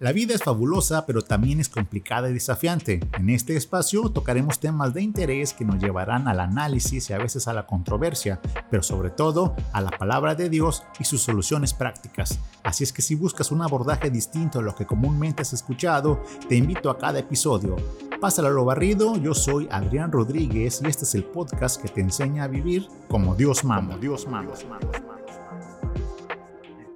La 0.00 0.12
vida 0.12 0.34
es 0.34 0.42
fabulosa, 0.42 1.04
pero 1.04 1.20
también 1.20 1.60
es 1.60 1.68
complicada 1.68 2.30
y 2.30 2.32
desafiante. 2.32 3.00
En 3.18 3.28
este 3.28 3.54
espacio 3.54 4.08
tocaremos 4.08 4.58
temas 4.58 4.94
de 4.94 5.02
interés 5.02 5.52
que 5.52 5.66
nos 5.66 5.78
llevarán 5.78 6.26
al 6.26 6.40
análisis 6.40 7.10
y 7.10 7.12
a 7.12 7.18
veces 7.18 7.46
a 7.48 7.52
la 7.52 7.66
controversia, 7.66 8.40
pero 8.70 8.82
sobre 8.82 9.10
todo 9.10 9.54
a 9.74 9.82
la 9.82 9.90
palabra 9.90 10.34
de 10.34 10.48
Dios 10.48 10.84
y 10.98 11.04
sus 11.04 11.20
soluciones 11.20 11.74
prácticas. 11.74 12.38
Así 12.62 12.82
es 12.82 12.94
que 12.94 13.02
si 13.02 13.14
buscas 13.14 13.52
un 13.52 13.60
abordaje 13.60 14.08
distinto 14.08 14.60
a 14.60 14.62
lo 14.62 14.74
que 14.74 14.86
comúnmente 14.86 15.42
has 15.42 15.52
escuchado, 15.52 16.22
te 16.48 16.56
invito 16.56 16.88
a 16.88 16.96
cada 16.96 17.18
episodio. 17.18 17.76
Pásalo 18.22 18.48
a 18.48 18.52
lo 18.52 18.64
barrido, 18.64 19.18
yo 19.18 19.34
soy 19.34 19.68
Adrián 19.70 20.12
Rodríguez 20.12 20.80
y 20.82 20.88
este 20.88 21.04
es 21.04 21.14
el 21.14 21.24
podcast 21.24 21.78
que 21.78 21.88
te 21.90 22.00
enseña 22.00 22.44
a 22.44 22.48
vivir 22.48 22.88
como 23.06 23.34
Dios 23.34 23.64
manda. 23.64 23.98
Dios 23.98 24.26
manda. 24.26 24.54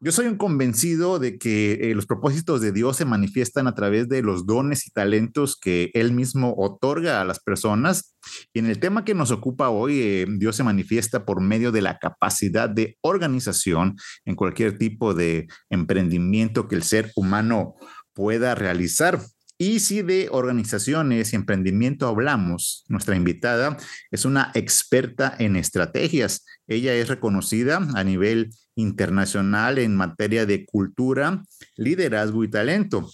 Yo 0.04 0.12
soy 0.12 0.26
un 0.26 0.36
convencido 0.36 1.18
de 1.18 1.38
que 1.38 1.78
eh, 1.80 1.94
los 1.94 2.04
propósitos 2.04 2.60
de 2.60 2.72
Dios 2.72 2.98
se 2.98 3.06
manifiestan 3.06 3.66
a 3.66 3.74
través 3.74 4.06
de 4.06 4.20
los 4.20 4.44
dones 4.44 4.86
y 4.86 4.90
talentos 4.90 5.58
que 5.58 5.90
Él 5.94 6.12
mismo 6.12 6.54
otorga 6.58 7.22
a 7.22 7.24
las 7.24 7.40
personas. 7.40 8.14
Y 8.52 8.58
en 8.58 8.66
el 8.66 8.78
tema 8.80 9.06
que 9.06 9.14
nos 9.14 9.30
ocupa 9.30 9.70
hoy, 9.70 10.02
eh, 10.02 10.27
Dios 10.36 10.56
se 10.56 10.62
manifiesta 10.62 11.24
por 11.24 11.40
medio 11.40 11.72
de 11.72 11.80
la 11.80 11.98
capacidad 11.98 12.68
de 12.68 12.98
organización 13.00 13.96
en 14.27 14.36
cualquier 14.36 14.77
tipo 14.77 15.14
de 15.14 15.46
emprendimiento 15.70 16.68
que 16.68 16.74
el 16.74 16.82
ser 16.82 17.10
humano 17.16 17.77
pueda 18.12 18.55
realizar. 18.55 19.22
Y 19.66 19.80
si 19.80 20.02
de 20.02 20.28
organizaciones 20.30 21.32
y 21.32 21.36
emprendimiento 21.36 22.06
hablamos, 22.06 22.84
nuestra 22.88 23.16
invitada 23.16 23.78
es 24.10 24.27
una 24.27 24.50
experta 24.52 25.34
en 25.38 25.56
estrategias. 25.56 26.45
Ella 26.66 26.92
es 26.92 27.09
reconocida 27.09 27.77
a 27.95 28.05
nivel 28.05 28.50
internacional 28.74 29.78
en 29.78 29.96
materia 29.96 30.45
de 30.45 30.66
cultura, 30.66 31.42
liderazgo 31.78 32.44
y 32.44 32.50
talento 32.50 33.08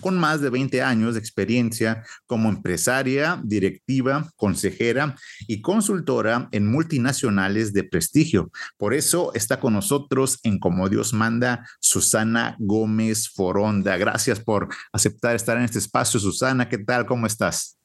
con 0.00 0.16
más 0.18 0.40
de 0.40 0.50
20 0.50 0.82
años 0.82 1.14
de 1.14 1.20
experiencia 1.20 2.04
como 2.26 2.48
empresaria, 2.48 3.40
directiva, 3.44 4.30
consejera 4.36 5.16
y 5.46 5.60
consultora 5.60 6.48
en 6.52 6.66
multinacionales 6.66 7.72
de 7.72 7.84
prestigio. 7.84 8.50
Por 8.76 8.94
eso 8.94 9.32
está 9.34 9.60
con 9.60 9.74
nosotros 9.74 10.40
en 10.42 10.58
Como 10.58 10.88
Dios 10.88 11.12
manda 11.12 11.68
Susana 11.80 12.56
Gómez 12.58 13.28
Foronda. 13.28 13.96
Gracias 13.96 14.40
por 14.40 14.68
aceptar 14.92 15.34
estar 15.36 15.56
en 15.56 15.64
este 15.64 15.78
espacio, 15.78 16.20
Susana. 16.20 16.68
¿Qué 16.68 16.78
tal? 16.78 17.06
¿Cómo 17.06 17.26
estás? 17.26 17.78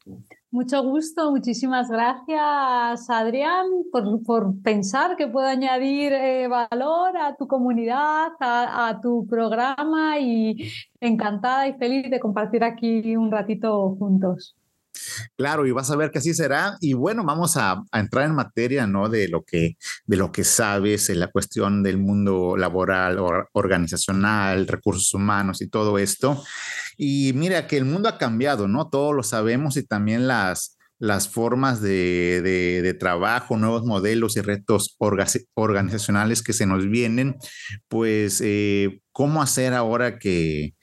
Mucho 0.54 0.84
gusto, 0.84 1.32
muchísimas 1.32 1.90
gracias 1.90 3.09
Adrián 3.09 3.66
por, 3.92 4.62
pensar 4.62 5.16
que 5.16 5.28
puedo 5.28 5.48
añadir 5.48 6.14
eh, 6.14 6.48
valor 6.48 7.18
a 7.18 7.36
tu 7.36 7.48
comunidad, 7.48 8.34
a, 8.40 9.00
tu 9.02 9.26
programa 9.26 10.20
y 10.20 10.72
encantada 11.02 11.68
y 11.68 11.74
feliz 11.74 12.08
de 12.08 12.20
compartir 12.20 12.64
aquí 12.64 13.16
un 13.16 13.31
ratito 13.31 13.96
juntos. 13.98 14.56
Claro, 15.38 15.66
y 15.66 15.72
vas 15.72 15.89
a 15.91 15.95
ver 15.95 16.11
que 16.11 16.19
así 16.19 16.33
será. 16.33 16.77
Y 16.80 16.94
bueno, 16.94 17.23
vamos 17.23 17.58
a, 17.58 17.83
entrar 17.94 18.25
en 18.25 18.36
materia, 18.36 18.88
¿no? 18.88 19.09
De 19.09 19.27
lo 19.27 19.44
que, 19.44 19.77
de 20.05 20.17
lo 20.17 20.31
que 20.31 20.44
sabes 20.44 21.09
en 21.09 21.19
la 21.19 21.27
cuestión 21.31 21.83
del 21.83 21.97
mundo 21.97 22.55
laboral, 22.58 23.19
organizacional, 23.53 24.67
recursos 24.67 25.13
humanos 25.13 25.61
y 25.61 25.69
todo 25.69 25.97
esto. 25.97 26.44
Y 26.97 27.33
mira 27.35 27.67
que 27.67 27.77
el 27.77 27.85
mundo 27.85 28.09
ha 28.09 28.17
cambiado, 28.17 28.67
¿no? 28.67 28.89
Todos 28.89 29.16
lo 29.16 29.23
sabemos 29.23 29.77
y 29.77 29.83
también 29.83 30.27
las, 30.27 30.77
las 31.00 31.28
formas 31.28 31.81
de, 31.81 32.41
de, 32.41 32.94
trabajo, 32.94 33.57
nuevos 33.57 33.83
modelos 33.83 34.38
y 34.38 34.41
retos 34.41 34.95
organizacionales 35.55 36.41
que 36.41 36.53
se 36.53 36.66
nos 36.66 36.88
vienen, 36.88 37.35
pues, 37.88 38.41
eh, 38.41 39.02
¿cómo 39.11 39.41
hacer 39.41 39.73
ahora 39.73 40.17
que, 40.17 40.75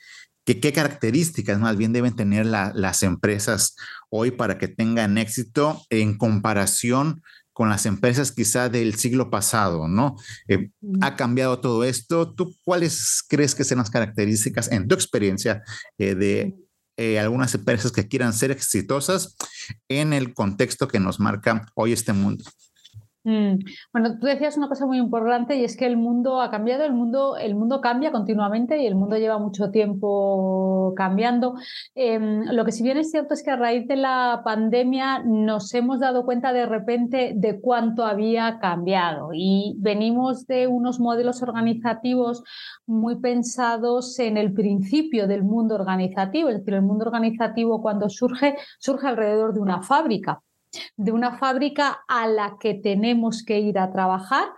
qué 0.59 0.73
características 0.73 1.61
más 1.61 1.77
bien 1.77 1.93
deben 1.93 2.17
tener 2.17 2.47
las 2.47 3.02
empresas 3.02 3.77
hoy 4.08 4.30
para 4.30 4.58
que 4.58 4.69
tengan 4.69 5.19
éxito 5.19 5.83
en 5.91 6.17
comparación 6.17 7.23
con 7.52 7.69
las 7.69 7.85
empresas 7.85 8.33
quizá 8.33 8.70
del 8.70 8.95
siglo 8.95 9.29
pasado, 9.29 9.86
¿no? 9.86 10.17
Eh, 10.48 10.70
ha 11.02 11.14
cambiado 11.17 11.61
todo 11.61 11.85
esto. 11.85 12.33
¿Tú 12.33 12.57
cuáles 12.64 13.23
crees 13.29 13.55
que 13.55 13.64
sean 13.64 13.79
las 13.79 13.91
características 13.91 14.73
en 14.73 14.89
tu 14.89 14.95
experiencia 14.95 15.63
eh, 15.98 16.14
de 16.14 16.57
eh, 16.97 17.19
algunas 17.19 17.55
empresas 17.55 17.92
que 17.92 18.08
quieran 18.08 18.33
ser 18.33 18.51
exitosas 18.51 19.36
en 19.89 20.14
el 20.14 20.33
contexto 20.33 20.89
que 20.89 21.01
nos 21.01 21.20
marca 21.20 21.67
hoy 21.74 21.92
este 21.92 22.14
mundo? 22.14 22.45
Mm. 23.25 23.58
Bueno, 23.92 24.19
tú 24.19 24.27
decías 24.27 24.57
una 24.57 24.69
cosa 24.69 24.86
muy 24.86 24.97
importante 24.97 25.55
y 25.57 25.64
es 25.64 25.77
que 25.77 25.85
el 25.86 25.98
mundo 25.98 26.41
ha 26.41 26.51
cambiado, 26.51 26.85
el 26.85 26.95
mundo, 26.95 27.36
el 27.36 27.55
mundo 27.55 27.83
cambia 27.83 28.13
continuamente 28.13 28.83
y 28.83 28.86
el 28.86 28.95
mundo 28.95 29.19
lleva 29.19 29.39
mucho 29.39 29.70
tiempo 29.70 30.95
cambiando. 30.97 31.55
Em, 31.95 32.45
lo 32.51 32.64
que 32.64 32.73
si 32.73 32.83
bien 32.83 32.97
es 32.97 33.11
cierto 33.11 33.35
es 33.35 33.42
que 33.42 33.51
a 33.51 33.57
raíz 33.57 33.86
de 33.86 33.97
la 33.97 34.41
pandemia 34.42 35.23
nos 35.23 35.75
hemos 35.75 36.01
dado 36.01 36.25
cuenta 36.25 36.55
de 36.55 36.64
repente 36.64 37.33
de 37.36 37.61
cuánto 37.61 38.07
había 38.07 38.59
cambiado 38.59 39.30
y 39.35 39.75
venimos 39.79 40.47
de 40.47 40.67
unos 40.67 40.98
modelos 40.98 41.42
organizativos 41.42 42.42
muy 42.86 43.17
pensados 43.20 44.19
en 44.19 44.39
el 44.39 44.55
principio 44.55 45.27
del 45.27 45.45
mundo 45.45 45.75
organizativo, 45.75 46.48
es 46.48 46.59
decir, 46.59 46.75
el 46.75 46.83
mundo 46.83 47.05
organizativo 47.05 47.83
cuando 47.83 48.09
surge, 48.09 48.57
surge 48.79 49.09
alrededor 49.09 49.53
de 49.53 49.61
una 49.61 49.83
fábrica 49.83 50.41
de 50.97 51.13
una 51.13 51.39
fábrica 51.39 52.01
a 52.08 52.27
la 52.27 52.57
que 52.61 52.75
tenemos 52.75 53.45
que 53.45 53.61
ir 53.61 53.79
a 53.79 53.91
trabajar 53.91 54.48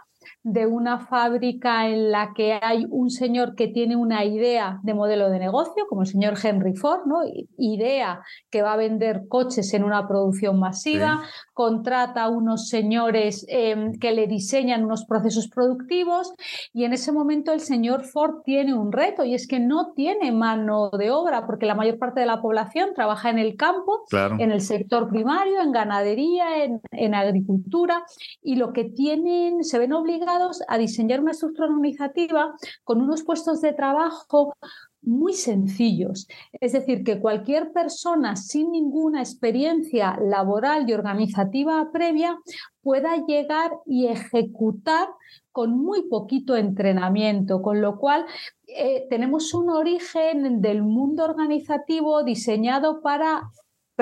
de 0.44 0.66
una 0.66 0.98
fábrica 0.98 1.88
en 1.88 2.10
la 2.10 2.32
que 2.34 2.58
hay 2.60 2.86
un 2.90 3.10
señor 3.10 3.54
que 3.54 3.68
tiene 3.68 3.94
una 3.94 4.24
idea 4.24 4.80
de 4.82 4.92
modelo 4.92 5.30
de 5.30 5.38
negocio, 5.38 5.86
como 5.88 6.02
el 6.02 6.08
señor 6.08 6.34
Henry 6.42 6.74
Ford, 6.74 7.02
¿no? 7.06 7.20
idea 7.56 8.20
que 8.50 8.62
va 8.62 8.72
a 8.72 8.76
vender 8.76 9.22
coches 9.28 9.72
en 9.72 9.84
una 9.84 10.08
producción 10.08 10.58
masiva, 10.58 11.22
contrata 11.54 12.24
a 12.24 12.28
unos 12.28 12.68
señores 12.68 13.46
em, 13.48 13.92
que 14.00 14.10
le 14.10 14.26
diseñan 14.26 14.84
unos 14.84 15.04
procesos 15.04 15.48
productivos 15.48 16.32
y 16.72 16.84
en 16.84 16.92
ese 16.92 17.12
momento 17.12 17.52
el 17.52 17.60
señor 17.60 18.04
Ford 18.04 18.42
tiene 18.44 18.74
un 18.74 18.90
reto 18.90 19.24
y 19.24 19.34
es 19.34 19.46
que 19.46 19.60
no 19.60 19.92
tiene 19.94 20.32
mano 20.32 20.90
de 20.90 21.12
obra 21.12 21.46
porque 21.46 21.66
la 21.66 21.76
mayor 21.76 21.98
parte 21.98 22.20
de 22.20 22.26
la 22.26 22.42
población 22.42 22.94
trabaja 22.94 23.30
en 23.30 23.38
el 23.38 23.56
campo, 23.56 24.04
en 24.10 24.50
el 24.50 24.60
sector 24.60 25.08
primario, 25.08 25.60
en 25.60 25.70
ganadería, 25.70 26.64
en, 26.64 26.80
en 26.90 27.14
agricultura 27.14 28.02
y 28.42 28.56
lo 28.56 28.72
que 28.72 28.84
tienen, 28.84 29.62
se 29.62 29.78
ven 29.78 29.92
obligados 29.92 30.31
a 30.68 30.78
diseñar 30.78 31.20
una 31.20 31.32
estructura 31.32 31.68
organizativa 31.68 32.54
con 32.84 33.00
unos 33.00 33.22
puestos 33.22 33.60
de 33.60 33.72
trabajo 33.72 34.54
muy 35.02 35.34
sencillos. 35.34 36.28
Es 36.60 36.72
decir, 36.72 37.02
que 37.02 37.20
cualquier 37.20 37.72
persona 37.72 38.36
sin 38.36 38.70
ninguna 38.70 39.20
experiencia 39.20 40.16
laboral 40.20 40.88
y 40.88 40.92
organizativa 40.92 41.90
previa 41.92 42.38
pueda 42.82 43.16
llegar 43.26 43.72
y 43.84 44.06
ejecutar 44.06 45.08
con 45.50 45.76
muy 45.76 46.08
poquito 46.08 46.56
entrenamiento, 46.56 47.62
con 47.62 47.80
lo 47.80 47.98
cual 47.98 48.24
eh, 48.66 49.06
tenemos 49.10 49.52
un 49.54 49.70
origen 49.70 50.62
del 50.62 50.82
mundo 50.82 51.24
organizativo 51.24 52.22
diseñado 52.22 53.02
para 53.02 53.50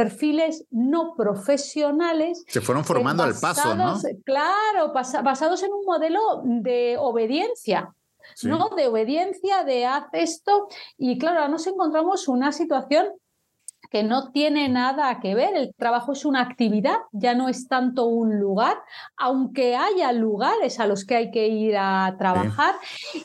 perfiles 0.00 0.64
no 0.70 1.14
profesionales. 1.14 2.42
Se 2.48 2.62
fueron 2.62 2.84
formando 2.84 3.22
al 3.22 3.34
paso, 3.38 3.74
¿no? 3.74 4.00
Claro, 4.24 4.92
basados 4.94 5.62
en 5.62 5.72
un 5.72 5.84
modelo 5.84 6.42
de 6.44 6.96
obediencia. 6.98 7.94
¿no? 8.44 8.70
De 8.70 8.86
obediencia, 8.86 9.64
de 9.64 9.84
haz 9.84 10.04
esto. 10.12 10.68
Y 10.96 11.18
claro, 11.18 11.40
ahora 11.40 11.50
nos 11.50 11.66
encontramos 11.66 12.28
una 12.28 12.52
situación 12.52 13.08
que 13.90 14.02
no 14.02 14.30
tiene 14.30 14.68
nada 14.68 15.18
que 15.20 15.34
ver. 15.34 15.54
El 15.56 15.74
trabajo 15.74 16.12
es 16.12 16.24
una 16.24 16.40
actividad, 16.40 16.96
ya 17.12 17.34
no 17.34 17.48
es 17.48 17.68
tanto 17.68 18.06
un 18.06 18.38
lugar, 18.38 18.78
aunque 19.16 19.76
haya 19.76 20.12
lugares 20.12 20.78
a 20.80 20.86
los 20.86 21.04
que 21.04 21.16
hay 21.16 21.30
que 21.30 21.48
ir 21.48 21.76
a 21.76 22.14
trabajar. 22.18 22.74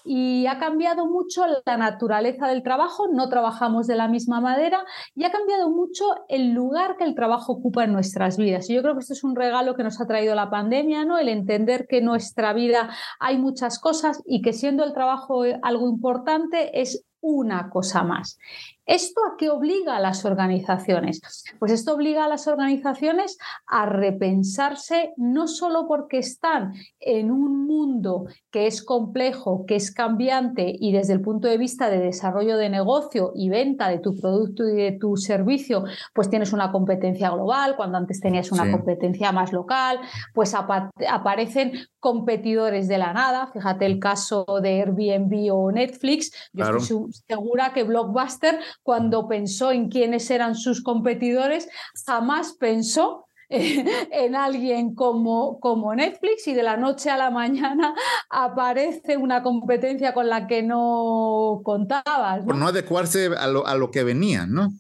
Y 0.04 0.48
ha 0.48 0.58
cambiado 0.58 1.06
mucho 1.06 1.46
la 1.66 1.78
naturaleza 1.78 2.48
del 2.48 2.64
trabajo, 2.64 3.08
no 3.12 3.30
trabajamos 3.30 3.88
de 3.88 3.96
la 3.96 4.08
misma 4.08 4.42
manera 4.42 4.84
y 5.14 5.24
ha 5.24 5.32
cambiado 5.32 5.70
mucho 5.70 6.06
el 6.30 6.52
lugar 6.52 6.98
que 6.98 7.04
el 7.04 7.16
trabajo 7.16 7.54
ocupa 7.54 7.84
en 7.84 7.94
nuestras 7.94 8.38
vidas. 8.38 8.70
Y 8.70 8.76
yo 8.76 8.82
creo 8.82 8.94
que 8.96 9.02
esto 9.02 9.14
es 9.14 9.24
un 9.24 9.36
regalo 9.36 9.76
que 9.76 9.84
nos 9.84 10.02
ha 10.02 10.08
traído 10.08 10.34
la 10.36 10.50
pandemia, 10.50 11.06
¿no? 11.06 11.18
El 11.18 11.30
entender 11.30 11.86
que 11.88 12.00
en 12.00 12.06
nuestra 12.06 12.54
vida 12.54 12.90
hay 13.20 13.38
muchas 13.38 13.80
cosas 13.80 14.22
y 14.26 14.42
que 14.42 14.54
siendo 14.54 14.84
el 14.84 14.94
trabajo 14.94 15.44
algo 15.62 15.88
importante 15.88 16.82
es 16.82 17.06
una 17.22 17.70
cosa 17.70 18.04
más. 18.04 18.38
¿Esto 18.86 19.22
a 19.26 19.36
qué 19.38 19.50
obliga 19.50 19.98
a 19.98 20.00
las 20.00 20.26
organizaciones? 20.26 21.22
Pues 21.60 21.72
esto 21.72 21.96
obliga 21.96 22.26
a 22.26 22.30
las 22.30 22.48
organizaciones 22.48 23.38
a 23.66 23.86
repensarse 23.86 25.14
no 25.18 25.48
solo 25.48 25.88
porque 25.88 26.20
están 26.20 26.74
en 27.00 27.32
un 27.32 27.66
mundo 27.66 28.26
que 28.52 28.68
es 28.68 28.84
complejo, 28.84 29.66
que 29.66 29.76
es 29.76 29.92
cambiante 29.92 30.76
y 30.80 30.92
desde 30.92 31.14
el 31.14 31.22
punto 31.22 31.48
de 31.48 31.58
vista 31.58 31.90
de 31.90 32.00
desarrollo 32.00 32.58
de 32.58 32.70
negocio 32.70 33.32
y 33.36 33.50
venta 33.50 33.90
de 33.90 34.00
tu 34.00 34.16
producto 34.16 34.68
y 34.68 34.76
de 34.76 34.92
tu 34.94 35.18
servicio, 35.18 35.84
pues 36.14 36.30
tienes 36.30 36.54
una 36.54 36.72
competencia 36.72 37.30
global, 37.32 37.76
cuando 37.76 37.98
antes 37.98 38.20
tenías 38.20 38.52
una 38.52 38.72
competencia 38.72 39.32
más 39.32 39.52
local, 39.52 40.00
pues 40.34 40.54
aparecen 40.54 41.74
competidores 42.00 42.88
de 42.88 43.00
la 43.00 43.14
nada. 43.14 43.48
Fíjate 43.48 43.86
el 43.86 44.00
caso 44.00 44.46
de 44.62 44.82
Airbnb 44.82 45.52
o 45.52 45.72
Netflix. 45.72 46.32
Yo 46.54 46.66
estoy 46.66 47.12
segura 47.28 47.74
que 47.74 47.84
Blockbuster, 47.84 48.60
cuando 48.84 49.28
pensó 49.28 49.72
en 49.72 49.90
quiénes 49.90 50.30
eran 50.32 50.56
sus 50.56 50.84
competidores, 50.84 51.70
jamás 52.06 52.54
pensó 52.54 53.28
en 53.50 54.36
alguien 54.36 54.96
como, 54.96 55.60
como 55.60 55.94
Netflix 55.94 56.48
y 56.48 56.54
de 56.54 56.64
la 56.64 56.78
noche 56.78 57.10
a 57.10 57.18
la 57.18 57.30
mañana 57.30 57.94
aparece 58.30 59.18
una 59.18 59.44
competencia 59.44 60.14
con 60.14 60.30
la 60.30 60.48
que 60.48 60.64
no 60.64 61.62
contabas. 61.64 62.44
Por 62.44 62.56
no 62.56 62.68
adecuarse 62.68 63.28
a 63.38 63.48
lo, 63.48 63.66
a 63.68 63.76
lo 63.76 63.92
que 63.92 64.04
venía, 64.04 64.46
¿no? 64.46 64.72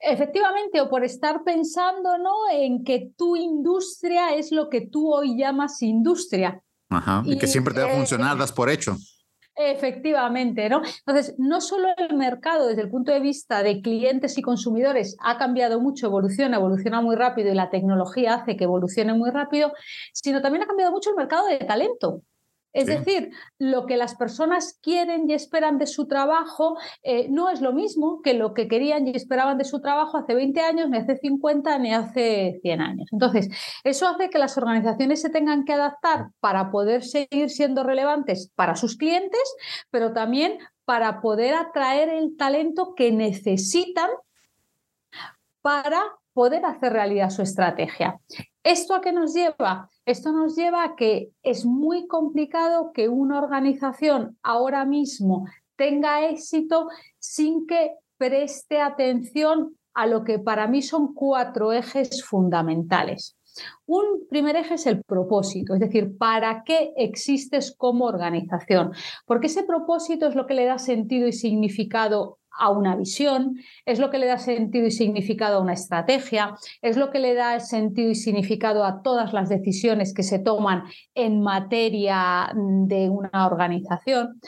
Efectivamente, 0.00 0.80
o 0.80 0.88
por 0.88 1.04
estar 1.04 1.42
pensando 1.42 2.18
¿no? 2.18 2.32
en 2.52 2.84
que 2.84 3.10
tu 3.16 3.34
industria 3.34 4.34
es 4.34 4.52
lo 4.52 4.68
que 4.68 4.82
tú 4.82 5.12
hoy 5.12 5.36
llamas 5.36 5.82
industria. 5.82 6.62
Ajá, 6.88 7.22
y, 7.26 7.36
que 7.36 7.46
siempre 7.46 7.74
te 7.74 7.80
va 7.80 7.86
a 7.86 7.92
eh, 7.92 7.96
funcionar, 7.96 8.38
das 8.38 8.52
por 8.52 8.70
hecho. 8.70 8.96
Efectivamente, 9.60 10.68
¿no? 10.68 10.82
Entonces, 11.04 11.34
no 11.36 11.60
solo 11.60 11.88
el 11.96 12.16
mercado 12.16 12.68
desde 12.68 12.82
el 12.82 12.90
punto 12.90 13.10
de 13.10 13.18
vista 13.18 13.64
de 13.64 13.82
clientes 13.82 14.38
y 14.38 14.42
consumidores 14.42 15.16
ha 15.20 15.36
cambiado 15.36 15.80
mucho, 15.80 16.06
evoluciona, 16.06 16.58
evoluciona 16.58 17.00
muy 17.00 17.16
rápido 17.16 17.50
y 17.50 17.56
la 17.56 17.68
tecnología 17.68 18.34
hace 18.34 18.56
que 18.56 18.64
evolucione 18.64 19.14
muy 19.14 19.30
rápido, 19.30 19.72
sino 20.12 20.40
también 20.42 20.62
ha 20.62 20.68
cambiado 20.68 20.92
mucho 20.92 21.10
el 21.10 21.16
mercado 21.16 21.48
de 21.48 21.58
talento. 21.58 22.22
Es 22.78 22.86
decir, 22.86 23.30
lo 23.58 23.86
que 23.86 23.96
las 23.96 24.14
personas 24.14 24.78
quieren 24.80 25.28
y 25.28 25.34
esperan 25.34 25.78
de 25.78 25.88
su 25.88 26.06
trabajo 26.06 26.78
eh, 27.02 27.28
no 27.28 27.50
es 27.50 27.60
lo 27.60 27.72
mismo 27.72 28.22
que 28.22 28.34
lo 28.34 28.54
que 28.54 28.68
querían 28.68 29.08
y 29.08 29.16
esperaban 29.16 29.58
de 29.58 29.64
su 29.64 29.80
trabajo 29.80 30.16
hace 30.16 30.32
20 30.32 30.60
años, 30.60 30.88
ni 30.88 30.98
hace 30.98 31.16
50, 31.16 31.76
ni 31.78 31.92
hace 31.92 32.60
100 32.62 32.80
años. 32.80 33.08
Entonces, 33.10 33.48
eso 33.82 34.06
hace 34.06 34.30
que 34.30 34.38
las 34.38 34.56
organizaciones 34.56 35.20
se 35.20 35.28
tengan 35.28 35.64
que 35.64 35.72
adaptar 35.72 36.28
para 36.38 36.70
poder 36.70 37.02
seguir 37.02 37.50
siendo 37.50 37.82
relevantes 37.82 38.52
para 38.54 38.76
sus 38.76 38.96
clientes, 38.96 39.42
pero 39.90 40.12
también 40.12 40.58
para 40.84 41.20
poder 41.20 41.54
atraer 41.54 42.08
el 42.08 42.36
talento 42.36 42.94
que 42.94 43.10
necesitan 43.10 44.08
para 45.62 46.00
poder 46.32 46.64
hacer 46.64 46.92
realidad 46.92 47.30
su 47.30 47.42
estrategia. 47.42 48.20
¿Esto 48.64 48.94
a 48.94 49.00
qué 49.00 49.12
nos 49.12 49.34
lleva? 49.34 49.88
Esto 50.04 50.32
nos 50.32 50.56
lleva 50.56 50.84
a 50.84 50.96
que 50.96 51.30
es 51.42 51.64
muy 51.64 52.06
complicado 52.06 52.92
que 52.92 53.08
una 53.08 53.38
organización 53.38 54.38
ahora 54.42 54.84
mismo 54.84 55.46
tenga 55.76 56.28
éxito 56.28 56.88
sin 57.18 57.66
que 57.66 57.92
preste 58.16 58.80
atención 58.80 59.76
a 59.94 60.06
lo 60.06 60.24
que 60.24 60.38
para 60.38 60.66
mí 60.66 60.82
son 60.82 61.14
cuatro 61.14 61.72
ejes 61.72 62.24
fundamentales. 62.24 63.36
Un 63.86 64.26
primer 64.28 64.56
eje 64.56 64.74
es 64.74 64.86
el 64.86 65.02
propósito, 65.02 65.74
es 65.74 65.80
decir, 65.80 66.16
¿para 66.16 66.62
qué 66.64 66.92
existes 66.96 67.74
como 67.76 68.04
organización? 68.04 68.92
Porque 69.26 69.46
ese 69.46 69.64
propósito 69.64 70.26
es 70.26 70.34
lo 70.34 70.46
que 70.46 70.54
le 70.54 70.66
da 70.66 70.78
sentido 70.78 71.26
y 71.26 71.32
significado 71.32 72.38
a 72.58 72.70
una 72.70 72.96
visión, 72.96 73.56
es 73.86 73.98
lo 73.98 74.10
que 74.10 74.18
le 74.18 74.26
da 74.26 74.38
sentido 74.38 74.86
y 74.86 74.90
significado 74.90 75.58
a 75.58 75.62
una 75.62 75.72
estrategia, 75.72 76.54
es 76.82 76.96
lo 76.96 77.10
que 77.10 77.18
le 77.18 77.34
da 77.34 77.60
sentido 77.60 78.10
y 78.10 78.14
significado 78.14 78.84
a 78.84 79.02
todas 79.02 79.32
las 79.32 79.48
decisiones 79.48 80.12
que 80.12 80.22
se 80.22 80.38
toman 80.38 80.84
en 81.14 81.40
materia 81.40 82.52
de 82.54 83.08
una 83.08 83.46
organización. 83.46 84.40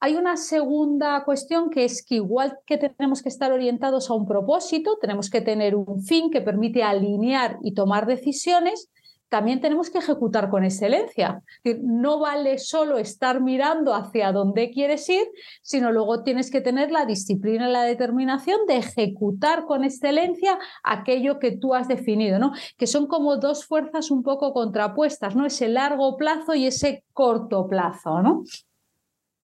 Hay 0.00 0.16
una 0.16 0.36
segunda 0.36 1.22
cuestión 1.24 1.70
que 1.70 1.84
es 1.84 2.04
que 2.04 2.16
igual 2.16 2.58
que 2.66 2.76
tenemos 2.76 3.22
que 3.22 3.28
estar 3.28 3.52
orientados 3.52 4.10
a 4.10 4.14
un 4.14 4.26
propósito, 4.26 4.98
tenemos 5.00 5.30
que 5.30 5.40
tener 5.40 5.76
un 5.76 6.02
fin 6.02 6.28
que 6.30 6.40
permite 6.40 6.82
alinear 6.82 7.58
y 7.62 7.72
tomar 7.72 8.06
decisiones, 8.06 8.90
también 9.32 9.62
tenemos 9.62 9.88
que 9.88 9.96
ejecutar 9.96 10.50
con 10.50 10.62
excelencia. 10.62 11.42
No 11.80 12.20
vale 12.20 12.58
solo 12.58 12.98
estar 12.98 13.40
mirando 13.40 13.94
hacia 13.94 14.30
dónde 14.30 14.70
quieres 14.70 15.08
ir, 15.08 15.26
sino 15.62 15.90
luego 15.90 16.22
tienes 16.22 16.50
que 16.50 16.60
tener 16.60 16.92
la 16.92 17.06
disciplina 17.06 17.66
y 17.66 17.72
la 17.72 17.84
determinación 17.84 18.66
de 18.68 18.76
ejecutar 18.76 19.64
con 19.64 19.84
excelencia 19.84 20.58
aquello 20.84 21.38
que 21.38 21.52
tú 21.52 21.72
has 21.72 21.88
definido, 21.88 22.38
¿no? 22.38 22.52
Que 22.76 22.86
son 22.86 23.06
como 23.06 23.38
dos 23.38 23.64
fuerzas 23.64 24.10
un 24.10 24.22
poco 24.22 24.52
contrapuestas, 24.52 25.34
¿no? 25.34 25.46
Ese 25.46 25.68
largo 25.68 26.18
plazo 26.18 26.54
y 26.54 26.66
ese 26.66 27.02
corto 27.14 27.66
plazo, 27.66 28.20
¿no? 28.20 28.44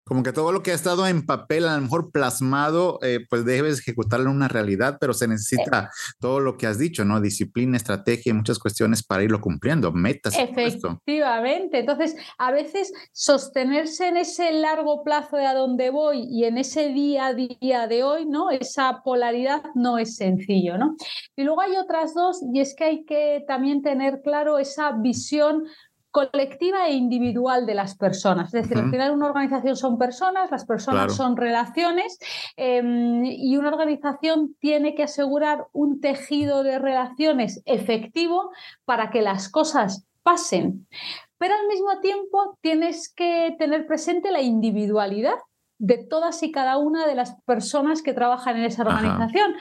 Como 0.09 0.23
que 0.23 0.33
todo 0.33 0.53
lo 0.53 0.63
que 0.63 0.73
ha 0.73 0.75
estado 0.75 1.07
en 1.07 1.27
papel, 1.27 1.69
a 1.69 1.77
lo 1.77 1.83
mejor 1.83 2.11
plasmado, 2.11 2.99
eh, 3.03 3.21
pues 3.29 3.45
debes 3.45 3.81
ejecutarlo 3.81 4.31
en 4.31 4.37
una 4.37 4.49
realidad, 4.49 4.97
pero 4.99 5.13
se 5.13 5.29
necesita 5.29 5.91
todo 6.19 6.41
lo 6.41 6.57
que 6.57 6.67
has 6.67 6.79
dicho, 6.79 7.05
¿no? 7.05 7.21
Disciplina, 7.21 7.77
estrategia 7.77 8.31
y 8.31 8.33
muchas 8.33 8.59
cuestiones 8.59 9.03
para 9.03 9.23
irlo 9.23 9.41
cumpliendo, 9.41 9.93
metas. 9.93 10.35
Efectivamente. 10.39 11.81
Entonces, 11.81 12.17
a 12.39 12.51
veces 12.51 12.91
sostenerse 13.13 14.09
en 14.09 14.17
ese 14.17 14.51
largo 14.53 15.05
plazo 15.05 15.37
de 15.37 15.47
a 15.47 15.55
dónde 15.55 15.91
voy 15.91 16.27
y 16.31 16.45
en 16.45 16.57
ese 16.57 16.89
día 16.89 17.27
a 17.27 17.35
día 17.35 17.87
de 17.87 18.03
hoy, 18.03 18.25
¿no? 18.25 18.51
Esa 18.51 19.03
polaridad 19.05 19.63
no 19.75 19.99
es 19.99 20.17
sencillo, 20.17 20.79
¿no? 20.79 20.97
Y 21.37 21.43
luego 21.43 21.61
hay 21.61 21.77
otras 21.77 22.15
dos, 22.15 22.43
y 22.55 22.61
es 22.61 22.75
que 22.75 22.85
hay 22.85 23.05
que 23.05 23.45
también 23.47 23.83
tener 23.83 24.23
claro 24.23 24.59
esa 24.59 24.93
visión 24.93 25.65
colectiva 26.11 26.89
e 26.89 26.95
individual 26.95 27.67
de 27.67 27.75
las 27.75 27.97
personas. 27.97 28.55
Es 28.55 28.63
decir, 28.63 28.79
al 28.79 28.91
final 28.91 29.13
una 29.13 29.27
organización 29.27 29.77
son 29.77 29.99
personas, 29.99 30.51
las 30.51 30.65
personas 30.65 31.15
son 31.15 31.37
relaciones 31.37 32.19
em, 32.57 33.25
y 33.25 33.57
una 33.57 33.69
organización 33.69 34.57
tiene 34.59 34.95
que 34.95 35.05
asegurar 35.05 35.67
un 35.73 36.01
tejido 36.01 36.63
de 36.63 36.79
relaciones 36.79 37.63
efectivo 37.67 38.51
para 38.85 39.11
que 39.11 39.23
las 39.23 39.49
cosas 39.49 40.07
pasen. 40.23 40.87
Pero 41.39 41.55
al 41.55 41.69
mismo 41.69 42.01
tiempo 42.01 42.59
tienes 42.61 43.13
que 43.13 43.55
tener 43.59 43.87
presente 43.87 44.31
la 44.31 44.41
individualidad 44.41 45.37
de 45.79 45.99
todas 45.99 46.43
y 46.43 46.51
cada 46.51 46.77
una 46.77 47.07
de 47.07 47.15
las 47.15 47.41
personas 47.43 48.03
que 48.03 48.13
trabajan 48.13 48.57
en 48.57 48.65
esa 48.65 48.83
organización, 48.83 49.55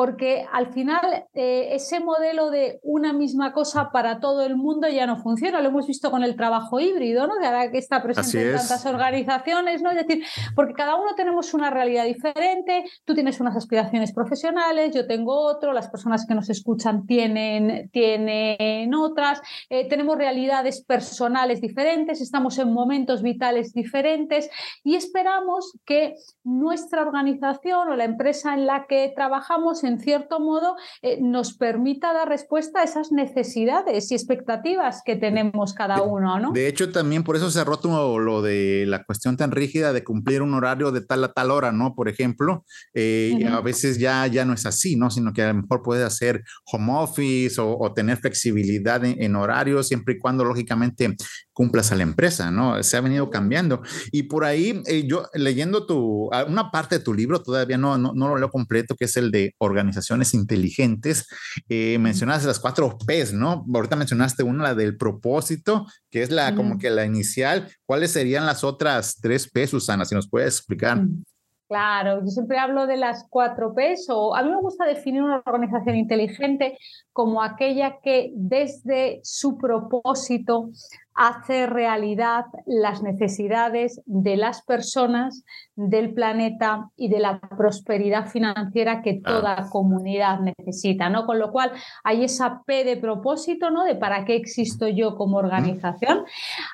porque 0.00 0.46
al 0.50 0.72
final 0.72 1.26
eh, 1.34 1.74
ese 1.74 2.00
modelo 2.00 2.48
de 2.48 2.80
una 2.82 3.12
misma 3.12 3.52
cosa 3.52 3.90
para 3.92 4.18
todo 4.18 4.46
el 4.46 4.56
mundo 4.56 4.88
ya 4.88 5.06
no 5.06 5.18
funciona. 5.18 5.60
Lo 5.60 5.68
hemos 5.68 5.86
visto 5.86 6.10
con 6.10 6.24
el 6.24 6.36
trabajo 6.36 6.80
híbrido, 6.80 7.26
¿no? 7.26 7.36
De 7.36 7.44
ahora 7.44 7.70
que 7.70 7.76
está 7.76 8.02
presente 8.02 8.50
en 8.50 8.56
tantas 8.56 8.86
organizaciones, 8.86 9.82
¿no? 9.82 9.90
Es 9.90 10.06
decir, 10.06 10.24
porque 10.56 10.72
cada 10.72 10.96
uno 10.96 11.14
tenemos 11.14 11.52
una 11.52 11.68
realidad 11.68 12.06
diferente, 12.06 12.84
tú 13.04 13.12
tienes 13.12 13.40
unas 13.40 13.54
aspiraciones 13.54 14.14
profesionales, 14.14 14.94
yo 14.94 15.06
tengo 15.06 15.38
otro, 15.38 15.74
las 15.74 15.90
personas 15.90 16.24
que 16.26 16.34
nos 16.34 16.48
escuchan 16.48 17.04
tienen, 17.04 17.90
tienen 17.92 18.94
otras, 18.94 19.42
eh, 19.68 19.86
tenemos 19.86 20.16
realidades 20.16 20.82
personales 20.82 21.60
diferentes, 21.60 22.22
estamos 22.22 22.58
en 22.58 22.72
momentos 22.72 23.20
vitales 23.20 23.74
diferentes 23.74 24.48
y 24.82 24.94
esperamos 24.94 25.78
que 25.84 26.14
nuestra 26.42 27.02
organización 27.02 27.90
o 27.90 27.96
la 27.96 28.04
empresa 28.04 28.54
en 28.54 28.64
la 28.64 28.86
que 28.86 29.12
trabajamos, 29.14 29.84
en 29.90 30.00
cierto 30.00 30.40
modo, 30.40 30.76
eh, 31.02 31.18
nos 31.20 31.54
permita 31.54 32.12
dar 32.12 32.28
respuesta 32.28 32.80
a 32.80 32.84
esas 32.84 33.12
necesidades 33.12 34.10
y 34.10 34.14
expectativas 34.14 35.02
que 35.04 35.16
tenemos 35.16 35.74
cada 35.74 36.02
uno. 36.02 36.38
¿no? 36.38 36.52
De 36.52 36.68
hecho, 36.68 36.90
también 36.92 37.24
por 37.24 37.36
eso 37.36 37.50
se 37.50 37.60
ha 37.60 37.64
roto 37.64 38.18
lo 38.18 38.42
de 38.42 38.84
la 38.86 39.04
cuestión 39.04 39.36
tan 39.36 39.50
rígida 39.50 39.92
de 39.92 40.04
cumplir 40.04 40.42
un 40.42 40.54
horario 40.54 40.92
de 40.92 41.00
tal 41.00 41.24
a 41.24 41.32
tal 41.32 41.50
hora, 41.50 41.72
¿no? 41.72 41.94
Por 41.94 42.08
ejemplo, 42.08 42.64
eh, 42.94 43.46
a 43.50 43.60
veces 43.60 43.98
ya, 43.98 44.26
ya 44.26 44.44
no 44.44 44.52
es 44.52 44.66
así, 44.66 44.96
¿no? 44.96 45.10
Sino 45.10 45.32
que 45.32 45.42
a 45.42 45.48
lo 45.48 45.62
mejor 45.62 45.82
puede 45.82 46.04
hacer 46.04 46.44
home 46.72 46.92
office 46.94 47.60
o, 47.60 47.92
tener 47.92 48.18
flexibilidad 48.18 49.04
en, 49.04 49.20
en 49.20 49.34
horarios, 49.34 49.88
siempre 49.88 50.14
y 50.14 50.18
cuando, 50.18 50.44
lógicamente, 50.44 51.16
cumplas 51.60 51.92
a 51.92 51.96
la 51.96 52.04
empresa, 52.04 52.50
¿no? 52.50 52.82
Se 52.82 52.96
ha 52.96 53.02
venido 53.02 53.28
cambiando. 53.28 53.82
Y 54.12 54.22
por 54.22 54.46
ahí, 54.46 54.82
eh, 54.86 55.04
yo 55.06 55.24
leyendo 55.34 55.84
tu, 55.84 56.30
una 56.48 56.70
parte 56.70 56.96
de 56.96 57.04
tu 57.04 57.12
libro, 57.12 57.42
todavía 57.42 57.76
no, 57.76 57.98
no, 57.98 58.14
lo 58.14 58.38
leo 58.38 58.50
completo, 58.50 58.96
que 58.96 59.04
es 59.04 59.14
el 59.18 59.30
de 59.30 59.54
organizaciones 59.58 60.32
inteligentes, 60.32 61.28
eh, 61.68 61.98
mencionaste 61.98 62.46
las 62.46 62.60
cuatro 62.60 62.96
P's, 63.06 63.34
¿no? 63.34 63.66
Ahorita 63.74 63.94
mencionaste 63.94 64.42
una, 64.42 64.64
la 64.64 64.74
del 64.74 64.96
propósito, 64.96 65.84
que 66.08 66.22
es 66.22 66.30
la, 66.30 66.54
como 66.56 66.78
que 66.78 66.88
la 66.88 67.04
inicial. 67.04 67.68
¿Cuáles 67.84 68.12
serían 68.12 68.46
las 68.46 68.64
otras 68.64 69.18
tres 69.20 69.46
P, 69.50 69.66
Susana? 69.66 70.06
Si 70.06 70.14
nos 70.14 70.30
puedes 70.30 70.56
explicar. 70.56 70.96
Mm. 70.96 71.24
Claro, 71.70 72.20
yo 72.24 72.26
siempre 72.26 72.58
hablo 72.58 72.88
de 72.88 72.96
las 72.96 73.24
cuatro 73.30 73.72
P's 73.76 74.06
o 74.08 74.34
a 74.34 74.42
mí 74.42 74.50
me 74.50 74.60
gusta 74.60 74.86
definir 74.86 75.22
una 75.22 75.40
organización 75.46 75.94
inteligente 75.94 76.76
como 77.12 77.44
aquella 77.44 78.00
que 78.02 78.32
desde 78.34 79.20
su 79.22 79.56
propósito 79.56 80.70
hace 81.20 81.66
realidad 81.66 82.46
las 82.64 83.02
necesidades 83.02 84.00
de 84.06 84.38
las 84.38 84.62
personas, 84.62 85.44
del 85.76 86.14
planeta 86.14 86.88
y 86.96 87.08
de 87.10 87.20
la 87.20 87.40
prosperidad 87.40 88.28
financiera 88.28 89.02
que 89.02 89.20
toda 89.22 89.68
comunidad 89.70 90.40
necesita, 90.40 91.10
¿no? 91.10 91.26
Con 91.26 91.38
lo 91.38 91.52
cual 91.52 91.72
hay 92.04 92.24
esa 92.24 92.62
P 92.64 92.84
de 92.84 92.96
propósito, 92.96 93.70
¿no? 93.70 93.84
De 93.84 93.96
para 93.96 94.24
qué 94.24 94.34
existo 94.34 94.88
yo 94.88 95.16
como 95.16 95.36
organización. 95.36 96.24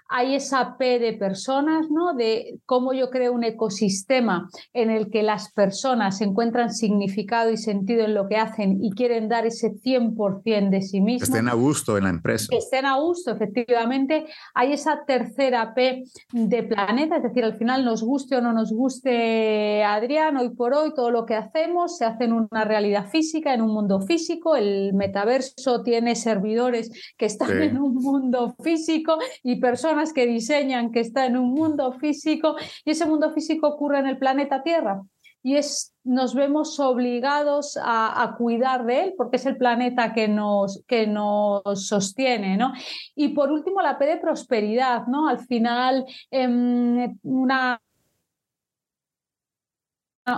Hay 0.08 0.36
esa 0.36 0.76
P 0.76 1.00
de 1.00 1.14
personas, 1.14 1.90
¿no? 1.90 2.14
De 2.14 2.60
cómo 2.66 2.92
yo 2.92 3.10
creo 3.10 3.32
un 3.32 3.42
ecosistema 3.42 4.48
en 4.72 4.90
el 4.90 5.10
que 5.10 5.24
las 5.24 5.52
personas 5.52 6.20
encuentran 6.20 6.72
significado 6.72 7.50
y 7.50 7.56
sentido 7.56 8.04
en 8.04 8.14
lo 8.14 8.28
que 8.28 8.36
hacen 8.36 8.78
y 8.80 8.92
quieren 8.92 9.28
dar 9.28 9.44
ese 9.44 9.72
100% 9.72 10.70
de 10.70 10.82
sí 10.82 11.00
mismos. 11.00 11.28
Que 11.28 11.36
estén 11.36 11.48
a 11.48 11.54
gusto 11.54 11.98
en 11.98 12.04
la 12.04 12.10
empresa. 12.10 12.46
Que 12.50 12.58
estén 12.58 12.86
a 12.86 12.96
gusto, 12.96 13.32
efectivamente. 13.32 14.26
Hay 14.54 14.72
esa 14.72 15.04
tercera 15.04 15.74
P 15.74 16.04
de 16.32 16.62
planeta, 16.62 17.16
es 17.16 17.22
decir, 17.22 17.44
al 17.44 17.56
final 17.56 17.84
nos 17.84 18.02
guste 18.02 18.36
o 18.36 18.40
no 18.40 18.52
nos 18.52 18.72
guste, 18.72 19.84
Adrián, 19.84 20.36
hoy 20.36 20.50
por 20.50 20.74
hoy 20.74 20.94
todo 20.94 21.10
lo 21.10 21.26
que 21.26 21.34
hacemos 21.34 21.96
se 21.98 22.04
hace 22.04 22.24
en 22.24 22.32
una 22.32 22.64
realidad 22.64 23.08
física, 23.08 23.54
en 23.54 23.62
un 23.62 23.72
mundo 23.72 24.00
físico. 24.00 24.56
El 24.56 24.94
metaverso 24.94 25.82
tiene 25.82 26.14
servidores 26.16 26.90
que 27.16 27.26
están 27.26 27.62
en 27.62 27.78
un 27.78 27.94
mundo 27.94 28.54
físico 28.62 29.18
y 29.42 29.60
personas 29.60 30.12
que 30.12 30.26
diseñan 30.26 30.90
que 30.90 31.00
están 31.00 31.32
en 31.32 31.36
un 31.38 31.52
mundo 31.52 31.92
físico 31.92 32.56
y 32.84 32.90
ese 32.90 33.06
mundo 33.06 33.30
físico 33.32 33.68
ocurre 33.68 33.98
en 33.98 34.06
el 34.06 34.18
planeta 34.18 34.62
Tierra 34.62 35.02
y 35.46 35.56
es, 35.56 35.94
nos 36.02 36.34
vemos 36.34 36.80
obligados 36.80 37.78
a, 37.80 38.34
cuidar 38.36 38.84
de 38.84 39.04
él 39.04 39.14
porque 39.16 39.36
es 39.36 39.46
el 39.46 39.56
planeta 39.56 40.12
que 40.12 40.26
nos, 40.26 40.82
que 40.88 41.06
nos 41.06 41.86
sostiene. 41.86 42.56
¿no? 42.56 42.72
Y 43.14 43.28
por 43.28 43.52
último, 43.52 43.80
la 43.80 43.96
P 43.96 44.06
de 44.06 44.16
prosperidad. 44.16 45.06
¿no? 45.06 45.28
Al 45.28 45.38
final, 45.38 46.04
em, 46.32 47.16
una, 47.22 47.80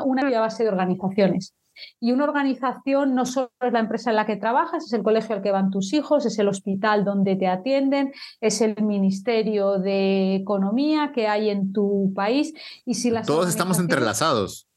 una 0.04 0.40
base 0.40 0.64
de 0.64 0.68
organizaciones. 0.68 1.54
Y 2.00 2.12
una 2.12 2.24
organización 2.24 3.14
no 3.14 3.24
solo 3.24 3.50
es 3.62 3.72
la 3.72 3.80
empresa 3.80 4.10
en 4.10 4.16
la 4.16 4.26
que 4.26 4.36
trabajas, 4.36 4.84
es 4.84 4.92
el 4.92 5.02
colegio 5.02 5.34
al 5.34 5.42
que 5.42 5.52
van 5.52 5.70
tus 5.70 5.94
hijos, 5.94 6.26
es 6.26 6.38
el 6.38 6.48
hospital 6.48 7.06
donde 7.06 7.34
te 7.34 7.46
atienden, 7.46 8.12
es 8.42 8.60
el 8.60 8.82
ministerio 8.82 9.78
de 9.78 10.34
economía 10.34 11.12
que 11.14 11.28
hay 11.28 11.48
en 11.48 11.72
tu 11.72 12.12
país. 12.14 12.52
Y 12.84 12.92
si 12.92 13.10
las 13.10 13.26
Todos 13.26 13.48
estamos 13.48 13.78
entrelazados. 13.78 14.67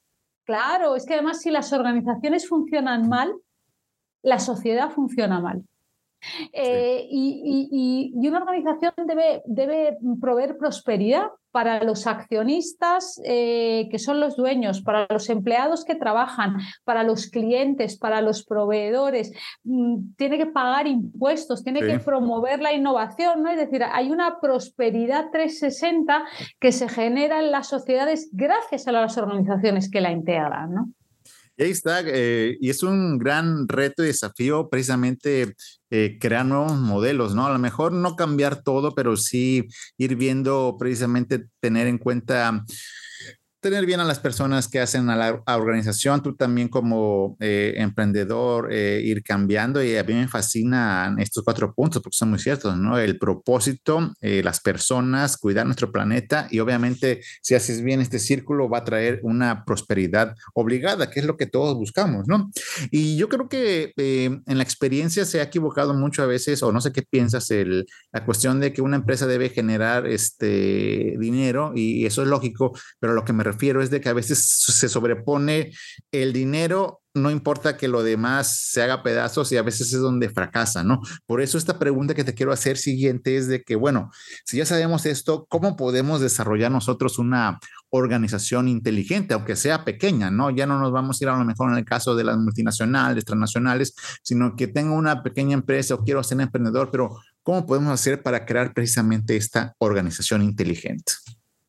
Claro, 0.44 0.96
es 0.96 1.06
que 1.06 1.14
además 1.14 1.42
si 1.42 1.52
las 1.52 1.72
organizaciones 1.72 2.48
funcionan 2.48 3.08
mal, 3.08 3.34
la 4.24 4.40
sociedad 4.40 4.90
funciona 4.90 5.40
mal. 5.40 5.64
Eh, 6.54 7.08
y, 7.10 8.13
una 8.28 8.40
organización 8.40 8.94
debe, 9.06 9.42
debe, 9.46 9.98
proveer 10.22 10.58
prosperidad 10.58 11.28
para 11.51 11.84
los 11.84 12.08
accionistas 12.08 13.20
eh, 13.25 13.90
que 13.92 14.00
son 14.00 14.22
los 14.22 14.38
dueños, 14.38 14.82
para 14.82 15.06
los 15.10 15.30
empleados 15.30 15.84
que 15.84 15.96
trabajan, 15.96 16.58
para 16.86 17.04
los 17.04 17.28
clientes, 17.28 17.98
para 17.98 18.22
los 18.22 18.46
proveedores. 18.46 19.34
Mm, 19.63 20.13
tiene 20.16 20.38
que 20.38 20.46
pagar 20.46 20.88
impuestos, 20.88 21.63
tiene 21.63 21.82
que 21.82 22.00
promover 22.00 22.62
la 22.62 22.72
innovación, 22.72 23.44
¿no? 23.44 23.50
Es 23.50 23.58
decir, 23.58 23.84
hay 23.84 24.12
una 24.12 24.40
prosperidad 24.40 25.30
360 25.32 26.24
que 26.60 26.72
se 26.72 26.88
genera 26.88 27.40
en 27.40 27.51
las 27.51 27.68
sociedades 27.68 28.30
gracias 28.32 28.88
a 28.88 28.94
las 28.94 29.18
organizaciones 29.18 29.92
que 29.92 30.00
la 30.00 30.12
integran, 30.12 30.74
¿no? 30.74 30.90
Ahí 31.62 31.70
está, 31.70 32.01
eh, 32.03 32.58
y 32.60 32.72
es 32.72 32.82
un 32.82 33.20
gran 33.20 33.68
reto 33.68 34.01
y 34.03 34.08
desafío 34.08 34.68
precisamente 34.68 35.53
eh, 35.91 36.18
crear 36.20 36.44
nuevos 36.44 36.75
modelos, 36.75 37.36
¿no? 37.36 37.46
A 37.46 37.53
lo 37.53 37.60
mejor 37.60 37.91
no 37.91 38.15
cambiar 38.15 38.63
todo, 38.63 38.96
pero 38.96 39.15
sí 39.15 39.68
ir 39.96 40.15
viendo 40.15 40.75
precisamente 40.80 41.46
tener 41.60 41.86
en 41.86 42.00
cuenta 42.00 42.65
tener 43.62 43.86
bien 43.86 44.00
a 44.00 44.03
las 44.03 44.20
personas 44.20 44.68
que 44.68 44.80
hacen 44.80 45.10
a 45.12 45.15
la 45.15 45.44
organización, 45.56 46.24
tú 46.24 46.36
también 46.36 46.68
como 46.68 47.38
eh, 47.39 47.75
emprendedor, 47.77 48.74
eh, 48.74 49.01
ir 49.03 49.24
cambiando. 49.24 49.84
Y 49.84 49.96
a 49.96 50.03
mí 50.03 50.13
me 50.13 50.27
fascinan 50.27 51.20
estos 51.20 51.44
cuatro 51.44 51.74
puntos 51.74 52.01
porque 52.01 52.18
son 52.18 52.32
muy 52.32 52.39
ciertos, 52.39 52.75
¿no? 52.75 52.98
El 52.98 53.20
propósito, 53.20 54.13
eh, 54.20 54.41
las 54.44 54.60
personas, 54.60 55.38
cuidar 55.38 55.65
nuestro 55.68 55.91
planeta 55.91 56.48
y 56.50 56.60
obviamente 56.60 57.22
si 57.41 57.53
haces 57.53 57.84
bien 57.84 58.01
este 58.01 58.18
círculo 58.18 58.68
va 58.68 58.80
a 58.80 58.84
traer 58.84 59.20
una 59.22 59.63
prosperidad 59.63 60.36
obligada, 60.56 61.12
que 61.12 61.20
es 61.20 61.25
lo 61.27 61.38
que 61.38 61.46
todos 61.46 61.75
buscamos, 61.75 62.27
¿no? 62.27 62.50
Y 62.89 63.15
yo 63.15 63.30
creo 63.30 63.48
que 63.48 63.94
en 63.96 64.58
la 64.58 64.63
experiencia 64.63 65.24
se 65.24 65.39
ha 65.39 65.44
equivocado 65.44 65.94
mucho 65.94 66.24
a 66.24 66.25
veces, 66.25 66.63
o 66.63 66.72
no 66.72 66.82
sé 66.82 66.91
qué 66.91 67.03
piensas, 67.03 67.51
el, 67.51 67.86
la 68.12 68.25
cuestión 68.25 68.60
de 68.60 68.74
que 68.74 68.82
una 68.82 68.96
empresa 68.96 69.27
debe 69.27 69.50
generar 69.50 70.08
este 70.08 71.15
dinero 71.20 71.74
y 71.75 72.06
eso 72.08 72.24
es 72.24 72.27
lógico, 72.27 72.72
pero 73.00 73.13
lo 73.13 73.24
que 73.24 73.34
me 73.34 73.44
refiero 73.51 73.81
es 73.81 73.89
de 73.89 74.01
que 74.01 74.10
a 74.10 74.13
veces 74.13 74.43
se 74.46 74.89
sobrepone 74.89 75.72
el 76.12 76.34
dinero 76.34 77.01
no 77.13 77.29
importa 77.29 77.77
que 77.77 77.88
lo 77.88 78.03
demás 78.03 78.70
se 78.72 78.81
haga 78.81 79.03
pedazos 79.03 79.51
y 79.51 79.58
a 79.58 79.62
veces 79.62 79.93
es 79.93 80.00
donde 80.00 80.29
fracasa, 80.29 80.84
¿no? 80.84 81.01
Por 81.25 81.41
eso 81.41 81.58
esta 81.58 81.77
pregunta 81.77 82.13
que 82.13 82.24
te 82.24 82.34
quiero 82.34 82.51
hacer 82.53 82.77
siguiente 82.77 83.36
es 83.36 83.48
de 83.48 83.63
que, 83.63 83.75
bueno, 83.75 84.12
si 84.46 84.58
ya 84.58 84.65
sabemos 84.65 85.05
esto, 85.05 85.46
¿cómo 85.50 85.75
podemos 85.75 86.22
desarrollar 86.22 86.72
nosotros 86.72 87.20
una 87.20 87.60
organización 87.89 88.70
inteligente, 88.70 89.34
aunque 89.34 89.58
sea 89.58 89.84
pequeña, 89.84 90.31
¿no? 90.31 90.50
Ya 90.51 90.65
no 90.65 90.79
nos 90.79 90.91
vamos 90.93 91.20
a 91.20 91.25
ir 91.25 91.29
a 91.29 91.38
lo 91.38 91.43
mejor 91.43 91.72
en 91.72 91.77
el 91.77 91.86
caso 91.86 92.15
de 92.15 92.24
las 92.24 92.38
multinacionales, 92.38 93.25
transnacionales, 93.25 93.93
sino 94.24 94.55
que 94.55 94.67
tenga 94.67 94.93
una 94.93 95.22
pequeña 95.22 95.53
empresa 95.53 95.96
o 95.96 96.03
quiero 96.03 96.24
ser 96.24 96.39
emprendedor, 96.39 96.89
pero 96.91 97.17
¿cómo 97.43 97.65
podemos 97.65 97.91
hacer 97.91 98.24
para 98.24 98.46
crear 98.46 98.74
precisamente 98.74 99.36
esta 99.36 99.75
organización 99.79 100.41
inteligente? 100.41 101.12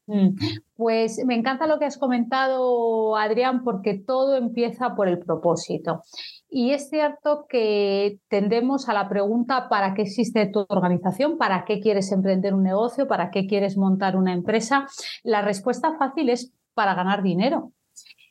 Mm. 0.07 0.37
Pues 0.75 1.25
me 1.25 1.35
encanta 1.35 1.67
lo 1.67 1.79
que 1.79 1.85
has 1.85 1.97
comentado, 1.97 3.17
Adrián, 3.17 3.63
porque 3.63 3.99
todo 3.99 4.37
empieza 4.37 4.95
por 4.95 5.09
el 5.09 5.19
propósito. 5.19 6.03
Y 6.49 6.73
es 6.73 6.89
cierto 6.89 7.47
que 7.49 8.19
tendemos 8.29 8.89
a 8.89 8.95
la 8.95 9.09
pregunta, 9.09 9.69
¿para 9.69 9.95
qué 9.95 10.03
existe 10.03 10.47
tu 10.47 10.67
organización? 10.69 11.39
¿Para 11.39 11.65
qué 11.65 11.81
quieres 11.81 12.11
emprender 12.13 12.53
un 12.55 12.63
negocio? 12.63 13.07
¿Para 13.07 13.31
qué 13.31 13.47
quieres 13.47 13.77
montar 13.77 14.17
una 14.17 14.33
empresa? 14.33 14.87
La 15.23 15.43
respuesta 15.43 15.97
fácil 15.99 16.29
es 16.31 16.53
para 16.75 16.95
ganar 16.95 17.23
dinero. 17.23 17.73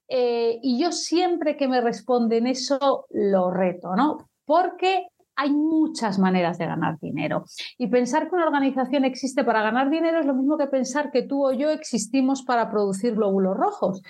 Eh, 0.08 0.60
y 0.62 0.82
yo 0.82 0.92
siempre 0.92 1.56
que 1.56 1.70
me 1.70 1.80
responden 1.80 2.46
eso, 2.48 3.06
lo 3.10 3.50
reto, 3.50 3.96
¿no? 3.96 4.30
Porque 4.46 5.08
hay 5.36 5.52
muchas 5.52 6.20
maneras 6.20 6.58
de 6.58 6.66
ganar 6.66 7.00
dinero. 7.00 7.46
Y 7.78 7.88
pensar 7.88 8.30
que 8.30 8.36
una 8.36 8.46
organización 8.46 9.06
existe 9.06 9.44
para 9.44 9.62
ganar 9.62 9.90
dinero 9.90 10.20
es 10.20 10.26
lo 10.26 10.36
mismo 10.36 10.58
que 10.58 10.68
pensar 10.68 11.12
que 11.12 11.24
tú 11.24 11.46
o 11.46 11.52
yo 11.54 11.70
existimos 11.70 12.44
para 12.44 12.70
producir 12.70 13.16
glóbulos 13.16 13.58
rojos. 13.58 14.02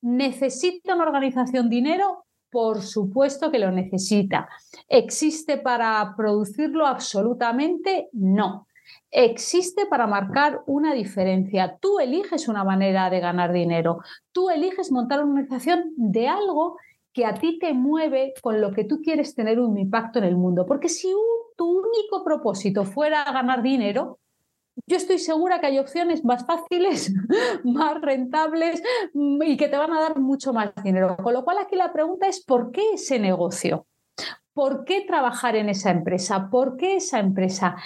¿Necesita 0.00 0.94
una 0.94 1.04
organización 1.04 1.68
dinero? 1.68 2.24
Por 2.50 2.82
supuesto 2.82 3.50
que 3.50 3.58
lo 3.58 3.70
necesita. 3.70 4.48
¿Existe 4.88 5.56
para 5.56 6.14
producirlo? 6.16 6.86
Absolutamente 6.86 8.08
no. 8.12 8.66
Existe 9.10 9.86
para 9.86 10.06
marcar 10.06 10.62
una 10.66 10.94
diferencia. 10.94 11.78
Tú 11.80 11.98
eliges 12.00 12.48
una 12.48 12.64
manera 12.64 13.10
de 13.10 13.20
ganar 13.20 13.52
dinero. 13.52 14.00
Tú 14.32 14.50
eliges 14.50 14.90
montar 14.90 15.22
una 15.22 15.32
organización 15.32 15.92
de 15.96 16.28
algo 16.28 16.76
que 17.12 17.26
a 17.26 17.34
ti 17.34 17.58
te 17.58 17.74
mueve 17.74 18.32
con 18.40 18.60
lo 18.60 18.72
que 18.72 18.84
tú 18.84 19.00
quieres 19.02 19.34
tener 19.34 19.60
un 19.60 19.78
impacto 19.78 20.18
en 20.18 20.24
el 20.24 20.36
mundo. 20.36 20.66
Porque 20.66 20.88
si 20.88 21.12
tu 21.56 21.80
único 21.80 22.24
propósito 22.24 22.84
fuera 22.84 23.24
ganar 23.24 23.62
dinero, 23.62 24.18
yo 24.86 24.96
estoy 24.96 25.18
segura 25.18 25.60
que 25.60 25.66
hay 25.66 25.78
opciones 25.78 26.24
más 26.24 26.46
fáciles, 26.46 27.12
más 27.64 28.00
rentables 28.00 28.82
mm, 29.12 29.42
y 29.42 29.56
que 29.56 29.68
te 29.68 29.76
van 29.76 29.92
a 29.92 30.00
dar 30.00 30.18
mucho 30.18 30.52
más 30.52 30.72
dinero. 30.82 31.16
Con 31.22 31.34
lo 31.34 31.44
cual 31.44 31.58
aquí 31.58 31.76
la 31.76 31.92
pregunta 31.92 32.26
es, 32.26 32.42
¿por 32.44 32.72
qué 32.72 32.94
ese 32.94 33.18
negocio? 33.18 33.86
¿Por 34.54 34.84
qué 34.84 35.02
trabajar 35.02 35.56
en 35.56 35.68
esa 35.68 35.90
empresa? 35.90 36.48
¿Por 36.50 36.76
qué 36.76 36.96
esa 36.96 37.18
empresa? 37.18 37.76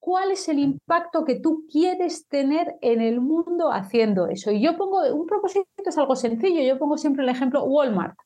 ¿Cuál 0.00 0.32
es 0.32 0.48
el 0.48 0.58
impacto 0.58 1.24
que 1.24 1.38
tú 1.38 1.64
quieres 1.70 2.26
tener 2.26 2.74
en 2.80 3.00
el 3.00 3.20
mundo 3.20 3.70
haciendo 3.70 4.26
eso? 4.26 4.50
Y 4.50 4.60
yo 4.60 4.76
pongo, 4.76 5.00
un 5.14 5.26
propósito 5.26 5.64
es 5.84 5.98
algo 5.98 6.16
sencillo, 6.16 6.60
yo 6.62 6.78
pongo 6.78 6.98
siempre 6.98 7.22
el 7.22 7.28
ejemplo 7.28 7.64
Walmart 7.64 8.16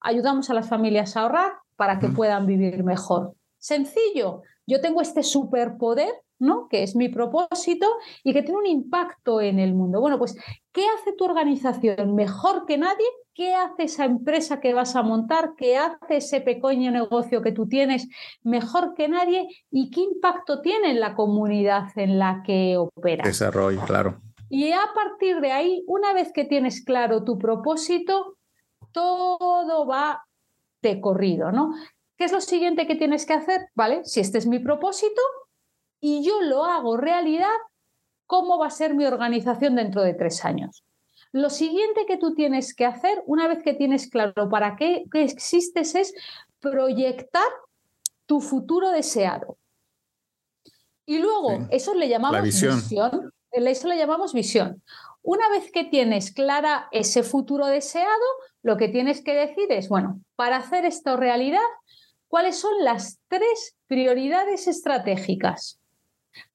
ayudamos 0.00 0.50
a 0.50 0.54
las 0.54 0.68
familias 0.68 1.16
a 1.16 1.22
ahorrar 1.22 1.52
para 1.76 1.98
que 1.98 2.08
puedan 2.08 2.46
vivir 2.46 2.84
mejor. 2.84 3.34
Sencillo, 3.58 4.42
yo 4.66 4.80
tengo 4.80 5.00
este 5.00 5.22
superpoder, 5.22 6.12
¿no? 6.38 6.68
Que 6.68 6.82
es 6.82 6.96
mi 6.96 7.08
propósito 7.08 7.86
y 8.22 8.32
que 8.32 8.42
tiene 8.42 8.58
un 8.58 8.66
impacto 8.66 9.40
en 9.40 9.58
el 9.58 9.74
mundo. 9.74 10.00
Bueno, 10.00 10.18
pues, 10.18 10.36
¿qué 10.72 10.82
hace 10.98 11.12
tu 11.12 11.24
organización 11.24 12.14
mejor 12.14 12.66
que 12.66 12.78
nadie? 12.78 13.06
¿Qué 13.34 13.54
hace 13.54 13.84
esa 13.84 14.04
empresa 14.04 14.60
que 14.60 14.74
vas 14.74 14.96
a 14.96 15.02
montar? 15.02 15.52
¿Qué 15.56 15.76
hace 15.76 16.16
ese 16.16 16.40
pequeño 16.40 16.90
negocio 16.90 17.42
que 17.42 17.52
tú 17.52 17.66
tienes 17.66 18.08
mejor 18.42 18.94
que 18.94 19.08
nadie? 19.08 19.48
¿Y 19.70 19.90
qué 19.90 20.00
impacto 20.00 20.60
tiene 20.60 20.90
en 20.90 21.00
la 21.00 21.14
comunidad 21.14 21.88
en 21.96 22.18
la 22.18 22.42
que 22.44 22.76
operas? 22.76 23.26
Desarrollo, 23.26 23.80
claro. 23.86 24.20
Y 24.48 24.72
a 24.72 24.82
partir 24.94 25.40
de 25.40 25.52
ahí, 25.52 25.84
una 25.86 26.12
vez 26.12 26.32
que 26.32 26.44
tienes 26.44 26.84
claro 26.84 27.22
tu 27.22 27.38
propósito, 27.38 28.36
todo 28.92 29.86
va 29.86 30.24
de 30.82 31.00
corrido, 31.00 31.52
¿no? 31.52 31.74
¿Qué 32.16 32.24
es 32.24 32.32
lo 32.32 32.40
siguiente 32.40 32.86
que 32.86 32.96
tienes 32.96 33.26
que 33.26 33.32
hacer? 33.32 33.68
¿Vale? 33.74 34.04
Si 34.04 34.20
este 34.20 34.38
es 34.38 34.46
mi 34.46 34.58
propósito, 34.58 35.20
y 36.00 36.24
yo 36.24 36.40
lo 36.42 36.64
hago 36.64 36.96
realidad, 36.96 37.48
¿cómo 38.26 38.58
va 38.58 38.66
a 38.66 38.70
ser 38.70 38.94
mi 38.94 39.04
organización 39.04 39.76
dentro 39.76 40.02
de 40.02 40.14
tres 40.14 40.44
años? 40.44 40.84
Lo 41.32 41.50
siguiente 41.50 42.06
que 42.06 42.16
tú 42.16 42.34
tienes 42.34 42.74
que 42.74 42.86
hacer, 42.86 43.22
una 43.26 43.46
vez 43.46 43.62
que 43.62 43.74
tienes 43.74 44.08
claro 44.08 44.48
para 44.48 44.76
qué, 44.76 45.04
existes, 45.12 45.94
es 45.94 46.14
proyectar 46.58 47.46
tu 48.26 48.40
futuro 48.40 48.90
deseado. 48.90 49.56
Y 51.06 51.18
luego, 51.18 51.66
eso 51.70 51.94
le 51.94 52.08
llamamos 52.08 52.42
visión. 52.42 52.80
Eso 53.52 53.88
le 53.88 53.96
llamamos 53.96 54.32
visión. 54.32 54.82
Una 55.22 55.48
vez 55.50 55.70
que 55.70 55.84
tienes 55.84 56.32
clara 56.32 56.88
ese 56.92 57.22
futuro 57.22 57.66
deseado, 57.66 58.24
lo 58.62 58.76
que 58.76 58.88
tienes 58.88 59.22
que 59.22 59.34
decir 59.34 59.70
es, 59.70 59.88
bueno, 59.88 60.20
para 60.34 60.56
hacer 60.56 60.84
esto 60.84 61.16
realidad, 61.16 61.60
¿cuáles 62.28 62.58
son 62.58 62.72
las 62.82 63.20
tres 63.28 63.76
prioridades 63.86 64.66
estratégicas? 64.66 65.78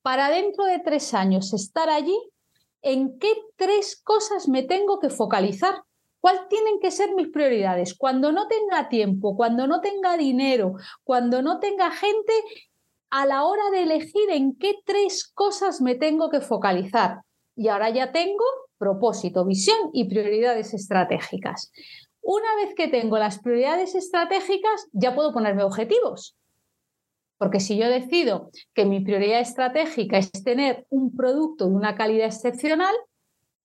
Para 0.02 0.30
dentro 0.30 0.66
de 0.66 0.80
tres 0.80 1.14
años 1.14 1.54
estar 1.54 1.90
allí, 1.90 2.18
¿en 2.82 3.20
qué 3.20 3.34
tres 3.56 4.02
cosas 4.04 4.48
me 4.48 4.64
tengo 4.64 5.00
que 5.00 5.10
focalizar? 5.10 5.84
¿Cuáles 6.20 6.48
tienen 6.48 6.80
que 6.80 6.90
ser 6.90 7.14
mis 7.14 7.28
prioridades? 7.28 7.94
Cuando 7.94 8.32
no 8.32 8.48
tenga 8.48 8.90
tiempo, 8.90 9.36
cuando 9.36 9.68
no 9.68 9.80
tenga 9.82 10.18
dinero, 10.18 10.74
cuando 11.04 11.44
no 11.44 11.60
tenga 11.60 11.92
gente, 11.92 12.34
a 13.12 13.28
la 13.28 13.44
hora 13.46 13.70
de 13.70 13.84
elegir 13.84 14.30
en 14.32 14.56
qué 14.56 14.76
tres 14.84 15.28
cosas 15.28 15.82
me 15.82 15.94
tengo 15.94 16.30
que 16.30 16.42
focalizar. 16.42 17.22
Y 17.56 17.70
ahora 17.70 17.90
ya 17.90 18.12
tengo 18.12 18.44
propósito, 18.78 19.46
visión 19.46 19.78
y 19.94 20.10
prioridades 20.10 20.74
estratégicas. 20.74 21.72
Una 22.22 22.56
vez 22.56 22.74
que 22.76 22.88
tengo 22.88 23.18
las 23.18 23.40
prioridades 23.40 23.96
estratégicas, 23.96 24.88
ya 24.92 25.16
puedo 25.16 25.32
ponerme 25.32 25.64
objetivos. 25.64 26.36
Porque 27.38 27.60
si 27.60 27.78
yo 27.78 27.88
decido 27.90 28.50
que 28.74 28.86
mi 28.86 29.00
prioridad 29.00 29.42
estratégica 29.42 30.18
es 30.18 30.32
tener 30.32 30.86
un 30.90 31.16
producto 31.16 31.68
de 31.68 31.76
una 31.76 31.96
calidad 31.96 32.28
excepcional, 32.28 32.96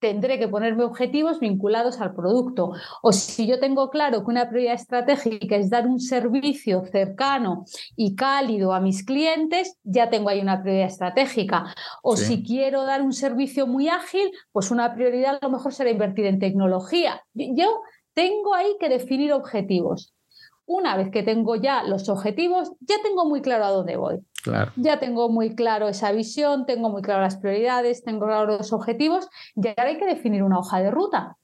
tendré 0.00 0.38
que 0.38 0.48
ponerme 0.48 0.84
objetivos 0.84 1.38
vinculados 1.40 2.00
al 2.00 2.14
producto. 2.14 2.72
O 3.02 3.12
si 3.12 3.46
yo 3.46 3.60
tengo 3.60 3.90
claro 3.90 4.24
que 4.24 4.30
una 4.30 4.48
prioridad 4.48 4.74
estratégica 4.74 5.56
es 5.56 5.70
dar 5.70 5.86
un 5.86 6.00
servicio 6.00 6.84
cercano 6.90 7.64
y 7.96 8.16
cálido 8.16 8.72
a 8.72 8.80
mis 8.80 9.04
clientes, 9.04 9.76
ya 9.84 10.10
tengo 10.10 10.30
ahí 10.30 10.40
una 10.40 10.62
prioridad 10.62 10.88
estratégica. 10.88 11.74
O 12.02 12.16
si 12.16 12.42
quiero 12.42 12.84
dar 12.84 13.02
un 13.02 13.12
servicio 13.12 13.66
muy 13.66 13.88
ágil, 13.88 14.30
pues 14.52 14.70
una 14.70 14.94
prioridad 14.94 15.38
a 15.40 15.46
lo 15.46 15.50
mejor 15.50 15.72
será 15.72 15.90
invertir 15.90 16.26
en 16.26 16.38
tecnología. 16.38 17.22
Yo 17.34 17.82
tengo 18.14 18.54
ahí 18.54 18.76
que 18.80 18.88
definir 18.88 19.32
objetivos. 19.32 20.14
Una 20.66 20.96
vez 20.96 21.10
que 21.10 21.22
tengo 21.22 21.56
ya 21.56 21.82
los 21.82 22.08
objetivos, 22.08 22.72
ya 22.80 22.96
tengo 23.02 23.24
muy 23.24 23.42
claro 23.42 23.64
a 23.64 23.70
dónde 23.70 23.96
voy. 23.96 24.20
Ya 24.76 24.98
tengo 24.98 25.28
muy 25.28 25.54
claro 25.54 25.88
esa 25.88 26.12
visión, 26.12 26.66
tengo 26.66 26.90
muy 26.90 27.02
claro 27.02 27.22
las 27.22 27.36
prioridades, 27.36 28.02
tengo 28.02 28.26
claro 28.26 28.58
los 28.58 28.72
objetivos 28.72 29.28
y 29.54 29.68
ahora 29.68 29.86
hay 29.86 29.98
que 29.98 30.06
definir 30.06 30.42
una 30.42 30.58
hoja 30.58 30.80
de 30.80 30.90
ruta. 30.90 31.36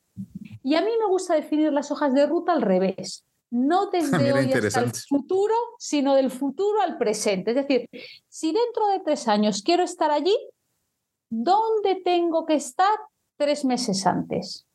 Y 0.63 0.75
a 0.75 0.81
mí 0.81 0.91
me 0.99 1.07
gusta 1.07 1.35
definir 1.35 1.73
las 1.73 1.91
hojas 1.91 2.13
de 2.15 2.27
ruta 2.27 2.53
al 2.53 2.63
revés. 2.63 3.25
No 3.51 3.87
desde 3.91 4.33
hoy 4.33 4.53
hasta 4.53 4.81
el 4.81 4.93
futuro, 4.93 5.55
sino 5.79 6.15
del 6.15 6.31
futuro 6.31 6.81
al 6.81 6.99
presente. 6.99 7.51
Es 7.53 7.57
decir, 7.57 7.89
si 8.29 8.53
dentro 8.53 8.89
de 8.89 9.01
tres 9.01 9.29
años 9.29 9.63
quiero 9.63 9.85
estar 9.85 10.11
allí, 10.11 10.37
¿dónde 11.31 12.01
tengo 12.05 12.47
que 12.47 12.55
estar 12.55 12.99
tres 13.37 13.65
meses 13.65 14.07
antes? 14.07 14.67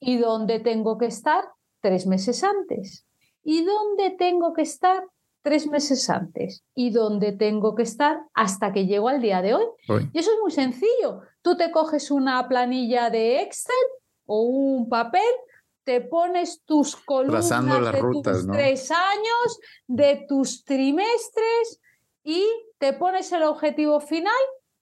¿Y 0.00 0.18
dónde 0.18 0.60
tengo 0.60 0.98
que 0.98 1.06
estar 1.06 1.44
tres 1.80 2.06
meses 2.06 2.42
antes? 2.44 3.06
¿Y 3.44 3.64
dónde 3.64 4.10
tengo 4.10 4.52
que 4.52 4.62
estar 4.62 5.04
tres 5.42 5.66
meses 5.66 6.08
antes 6.08 6.64
y 6.74 6.90
dónde 6.90 7.32
tengo 7.32 7.74
que 7.74 7.82
estar 7.82 8.20
hasta 8.32 8.72
que 8.72 8.86
llego 8.86 9.08
al 9.08 9.20
día 9.20 9.42
de 9.42 9.54
hoy. 9.54 9.66
Y 10.12 10.18
eso 10.18 10.30
es 10.32 10.38
muy 10.40 10.50
sencillo. 10.50 11.20
Tú 11.42 11.56
te 11.56 11.70
coges 11.70 12.10
una 12.10 12.48
planilla 12.48 13.10
de 13.10 13.42
Excel 13.42 13.74
o 14.26 14.42
un 14.42 14.88
papel, 14.88 15.22
te 15.84 16.00
pones 16.00 16.62
tus 16.64 16.94
columnas 16.96 17.48
de 17.48 18.00
tus 18.00 18.46
tres 18.46 18.90
años, 18.90 19.60
de 19.88 20.24
tus 20.28 20.64
trimestres 20.64 21.80
y 22.22 22.46
te 22.78 22.92
pones 22.92 23.32
el 23.32 23.42
objetivo 23.42 24.00
final 24.00 24.32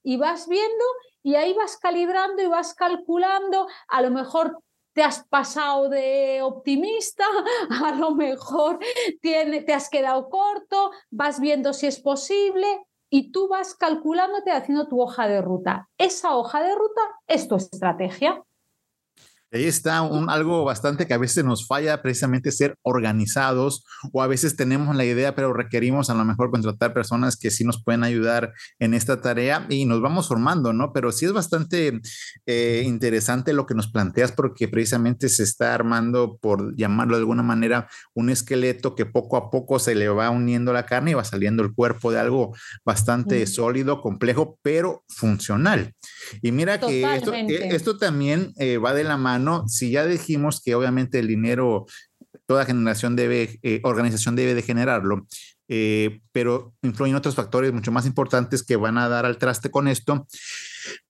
y 0.03 0.17
vas 0.17 0.47
viendo 0.47 0.85
y 1.23 1.35
ahí 1.35 1.53
vas 1.53 1.77
calibrando 1.77 2.41
y 2.41 2.47
vas 2.47 2.73
calculando, 2.73 3.67
a 3.87 4.01
lo 4.01 4.11
mejor 4.11 4.59
te 4.93 5.03
has 5.03 5.25
pasado 5.27 5.89
de 5.89 6.41
optimista, 6.41 7.25
a 7.83 7.95
lo 7.95 8.11
mejor 8.15 8.79
te 9.21 9.73
has 9.73 9.89
quedado 9.89 10.29
corto, 10.29 10.91
vas 11.09 11.39
viendo 11.39 11.73
si 11.73 11.87
es 11.87 11.99
posible 11.99 12.85
y 13.09 13.31
tú 13.31 13.49
vas 13.49 13.75
calculándote 13.75 14.51
haciendo 14.51 14.87
tu 14.87 15.01
hoja 15.01 15.27
de 15.27 15.41
ruta. 15.41 15.89
Esa 15.97 16.35
hoja 16.35 16.63
de 16.63 16.73
ruta 16.73 17.01
es 17.27 17.47
tu 17.47 17.55
estrategia. 17.55 18.43
Ahí 19.53 19.65
está 19.65 20.01
un, 20.01 20.29
algo 20.29 20.63
bastante 20.63 21.05
que 21.05 21.13
a 21.13 21.17
veces 21.17 21.43
nos 21.43 21.67
falla 21.67 22.01
precisamente 22.01 22.53
ser 22.53 22.77
organizados 22.83 23.83
o 24.13 24.21
a 24.21 24.27
veces 24.27 24.55
tenemos 24.55 24.95
la 24.95 25.03
idea 25.03 25.35
pero 25.35 25.51
requerimos 25.51 26.09
a 26.09 26.13
lo 26.13 26.23
mejor 26.23 26.51
contratar 26.51 26.93
personas 26.93 27.35
que 27.35 27.51
sí 27.51 27.65
nos 27.65 27.83
pueden 27.83 28.05
ayudar 28.05 28.53
en 28.79 28.93
esta 28.93 29.19
tarea 29.19 29.65
y 29.69 29.83
nos 29.83 30.01
vamos 30.01 30.29
formando, 30.29 30.71
¿no? 30.71 30.93
Pero 30.93 31.11
sí 31.11 31.25
es 31.25 31.33
bastante 31.33 31.99
eh, 32.45 32.83
interesante 32.85 33.51
lo 33.51 33.65
que 33.65 33.75
nos 33.75 33.91
planteas 33.91 34.31
porque 34.31 34.69
precisamente 34.69 35.27
se 35.27 35.43
está 35.43 35.73
armando, 35.73 36.37
por 36.41 36.73
llamarlo 36.77 37.17
de 37.17 37.21
alguna 37.21 37.43
manera, 37.43 37.89
un 38.13 38.29
esqueleto 38.29 38.95
que 38.95 39.05
poco 39.05 39.35
a 39.35 39.49
poco 39.49 39.79
se 39.79 39.95
le 39.95 40.07
va 40.07 40.29
uniendo 40.29 40.71
la 40.71 40.85
carne 40.85 41.11
y 41.11 41.15
va 41.15 41.25
saliendo 41.25 41.61
el 41.61 41.73
cuerpo 41.73 42.11
de 42.11 42.19
algo 42.19 42.55
bastante 42.85 43.45
sólido, 43.47 43.99
complejo, 43.99 44.57
pero 44.61 45.03
funcional. 45.09 45.93
Y 46.41 46.53
mira 46.53 46.79
que 46.79 47.15
esto, 47.15 47.33
esto, 47.33 47.97
también 47.97 48.53
eh, 48.57 48.77
va 48.77 48.93
de 48.93 49.03
la 49.03 49.17
mano 49.17 49.40
si 49.67 49.91
ya 49.91 50.05
dijimos 50.05 50.61
que 50.63 50.75
obviamente 50.75 51.19
el 51.19 51.27
dinero, 51.27 51.85
toda 52.45 52.65
generación 52.65 53.15
debe, 53.15 53.59
eh, 53.63 53.79
organización 53.83 54.35
debe 54.35 54.55
de 54.55 54.61
generarlo, 54.61 55.25
eh, 55.67 56.21
pero 56.31 56.73
influyen 56.81 57.15
otros 57.15 57.35
factores 57.35 57.71
mucho 57.71 57.91
más 57.91 58.05
importantes 58.05 58.63
que 58.63 58.75
van 58.75 58.97
a 58.97 59.07
dar 59.07 59.25
al 59.25 59.37
traste 59.37 59.71
con 59.71 59.87
esto. 59.87 60.27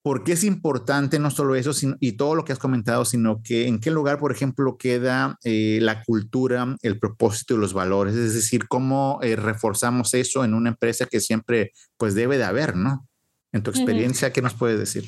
porque 0.02 0.34
es 0.34 0.44
importante 0.44 1.18
no 1.18 1.32
solo 1.32 1.56
eso 1.56 1.72
y 2.02 2.14
todo 2.14 2.36
lo 2.36 2.44
que 2.44 2.52
has 2.52 2.60
comentado, 2.60 3.06
sino 3.06 3.42
que 3.42 3.68
en 3.68 3.80
qué 3.80 3.90
lugar, 3.90 4.20
por 4.20 4.34
ejemplo, 4.34 4.76
queda 4.78 5.38
eh, 5.46 5.80
la 5.82 6.04
cultura, 6.04 6.76
el 6.82 7.00
propósito 7.00 7.54
y 7.56 7.58
los 7.58 7.74
valores? 7.74 8.16
Es 8.16 8.34
decir, 8.34 8.68
cómo 8.68 9.20
reforzamos 9.22 10.14
eso 10.14 10.44
en 10.44 10.54
una 10.54 10.70
empresa 10.70 11.06
que 11.06 11.22
siempre 11.22 11.72
pues 11.98 12.16
debe 12.16 12.38
de 12.38 12.44
haber, 12.44 12.76
¿no? 12.76 13.08
En 13.54 13.64
tu 13.64 13.72
experiencia, 13.72 14.34
¿qué 14.34 14.42
nos 14.42 14.56
puedes 14.56 14.78
decir? 14.78 15.06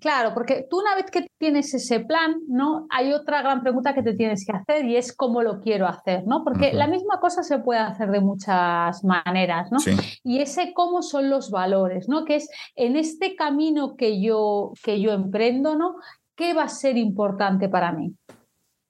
Claro, 0.00 0.34
porque 0.34 0.66
tú 0.68 0.80
una 0.80 0.96
vez 0.96 1.10
que 1.10 1.26
tienes 1.38 1.72
ese 1.72 2.00
plan, 2.00 2.36
¿no? 2.48 2.86
Hay 2.90 3.12
otra 3.12 3.42
gran 3.42 3.62
pregunta 3.62 3.94
que 3.94 4.02
te 4.02 4.14
tienes 4.14 4.44
que 4.44 4.52
hacer 4.52 4.84
y 4.86 4.96
es 4.96 5.14
cómo 5.14 5.42
lo 5.42 5.60
quiero 5.60 5.86
hacer, 5.86 6.26
¿no? 6.26 6.42
Porque 6.42 6.72
la 6.72 6.86
misma 6.86 7.20
cosa 7.20 7.42
se 7.42 7.58
puede 7.58 7.80
hacer 7.80 8.10
de 8.10 8.20
muchas 8.20 9.04
maneras, 9.04 9.70
¿no? 9.70 9.78
Y 10.24 10.40
ese 10.40 10.72
cómo 10.74 11.02
son 11.02 11.30
los 11.30 11.50
valores, 11.50 12.08
¿no? 12.08 12.24
Que 12.24 12.36
es 12.36 12.48
en 12.74 12.96
este 12.96 13.36
camino 13.36 13.94
que 13.96 14.20
yo, 14.20 14.72
que 14.82 15.00
yo 15.00 15.12
emprendo, 15.12 15.76
¿no? 15.76 15.96
¿Qué 16.34 16.54
va 16.54 16.64
a 16.64 16.68
ser 16.68 16.96
importante 16.96 17.68
para 17.68 17.92
mí? 17.92 18.14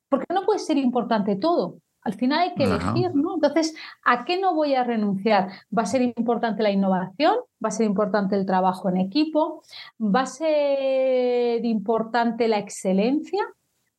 Porque 0.08 0.32
no 0.32 0.46
puede 0.46 0.60
ser 0.60 0.78
importante 0.78 1.36
todo. 1.36 1.78
Al 2.04 2.12
final 2.12 2.38
hay 2.40 2.54
que 2.54 2.64
elegir, 2.64 3.14
¿no? 3.14 3.34
Entonces, 3.36 3.74
¿a 4.04 4.26
qué 4.26 4.38
no 4.38 4.54
voy 4.54 4.74
a 4.74 4.84
renunciar? 4.84 5.48
¿Va 5.76 5.82
a 5.82 5.86
ser 5.86 6.02
importante 6.02 6.62
la 6.62 6.70
innovación? 6.70 7.34
¿Va 7.64 7.68
a 7.68 7.72
ser 7.72 7.86
importante 7.86 8.36
el 8.36 8.44
trabajo 8.44 8.90
en 8.90 8.98
equipo? 8.98 9.62
¿Va 9.98 10.20
a 10.20 10.26
ser 10.26 11.64
importante 11.64 12.46
la 12.46 12.58
excelencia? 12.58 13.42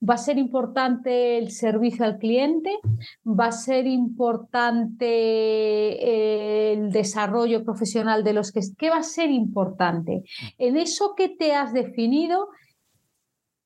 ¿Va 0.07 0.13
a 0.15 0.17
ser 0.17 0.37
importante 0.37 1.39
el 1.39 1.49
servicio 1.49 2.05
al 2.05 2.19
cliente? 2.19 2.77
¿Va 3.25 3.47
a 3.47 3.51
ser 3.51 3.87
importante 3.87 4.43
el 6.73 6.91
desarrollo 6.91 7.63
profesional 7.63 8.23
de 8.23 8.33
los 8.33 8.51
que... 8.51 8.59
¿Qué 8.77 8.91
va 8.91 8.97
a 8.97 9.03
ser 9.03 9.31
importante? 9.31 10.23
En 10.59 10.77
eso 10.77 11.15
que 11.15 11.29
te 11.29 11.55
has 11.55 11.73
definido, 11.73 12.49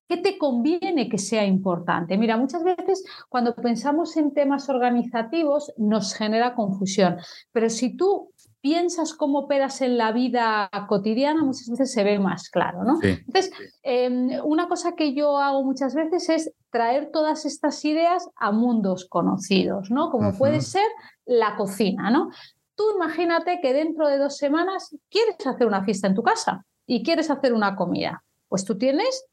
¿Qué 0.10 0.18
te 0.18 0.40
conviene 0.40 1.08
que 1.08 1.20
sea 1.20 1.46
importante? 1.46 2.18
Mira, 2.18 2.36
muchas 2.36 2.64
veces 2.64 3.06
cuando 3.30 3.54
pensamos 3.54 4.18
en 4.18 4.34
temas 4.34 4.68
organizativos 4.68 5.72
nos 5.78 6.16
genera 6.16 6.56
confusión, 6.56 7.18
pero 7.52 7.70
si 7.70 7.96
tú 7.96 8.34
piensas 8.60 9.14
cómo 9.14 9.42
operas 9.42 9.82
en 9.82 10.00
la 10.00 10.12
vida 10.12 10.68
cotidiana, 10.88 11.44
muchas 11.44 11.70
veces 11.70 11.92
se 11.92 12.04
ve 12.04 12.18
más 12.18 12.50
claro, 12.50 12.84
¿no? 12.84 12.98
Entonces, 13.04 13.52
em, 13.84 14.32
una 14.44 14.68
cosa 14.68 14.96
que 14.96 15.14
yo 15.14 15.38
hago 15.38 15.64
muchas 15.64 15.94
veces 15.94 16.28
es 16.30 16.54
traer 16.72 17.12
todas 17.14 17.46
estas 17.46 17.86
ideas 17.86 18.28
a 18.36 18.52
mundos 18.52 19.06
conocidos, 19.08 19.92
¿no? 19.92 20.10
Como 20.10 20.36
puede 20.36 20.62
ser 20.62 20.88
la 21.26 21.56
cocina, 21.56 22.10
¿no? 22.10 22.32
Tú 22.74 22.84
imagínate 22.96 23.60
que 23.62 23.74
dentro 23.74 24.08
de 24.08 24.18
dos 24.18 24.38
semanas 24.38 24.96
quieres 25.08 25.36
hacer 25.46 25.68
una 25.68 25.84
fiesta 25.84 26.08
en 26.08 26.16
tu 26.16 26.24
casa 26.24 26.66
y 26.88 27.04
quieres 27.04 27.30
hacer 27.30 27.54
una 27.54 27.76
comida. 27.76 28.24
Pues 28.48 28.66
tú 28.66 28.76
tienes 28.76 29.29